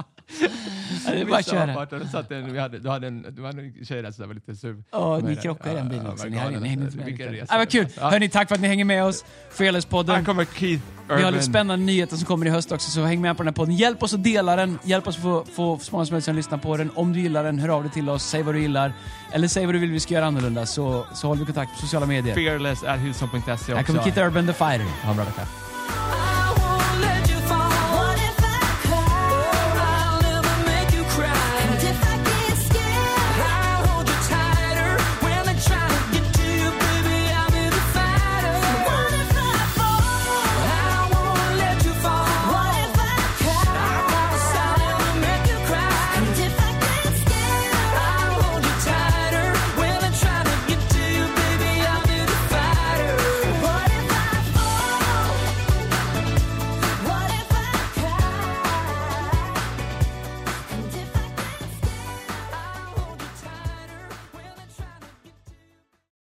[1.06, 1.84] Det är bara att köra.
[2.00, 4.34] då satt en, vi hade, du, hade en, du hade en tjej där som var
[4.34, 4.82] lite sur.
[4.92, 5.40] Ja, ni det.
[5.42, 6.26] krockade i den bilen också.
[6.28, 7.46] Ni hade- ni hängde inte.
[7.50, 7.86] Ja, vad kul!
[7.96, 8.10] Ja.
[8.10, 9.24] Hörni, tack för att ni hänger med oss.
[9.24, 10.24] Här Fearless-podden.
[10.24, 11.32] kommer Keith Vi har Urban.
[11.32, 13.74] lite spännande nyheter som kommer i höst också, så häng med på den här podden.
[13.76, 14.78] Hjälp oss att dela den.
[14.84, 16.90] Hjälp oss att få, få så många som möjligt att lyssna på den.
[16.94, 18.24] Om du gillar den, hör av dig till oss.
[18.24, 18.92] Säg vad du gillar.
[19.32, 21.78] Eller säg vad du vill vi ska göra annorlunda, så, så håller vi kontakt på
[21.80, 22.34] sociala medier.
[22.34, 22.98] Fearless at.
[23.00, 24.86] Här kommer Kit Urban, The Fighter.
[25.02, 25.42] Ha en bra vecka.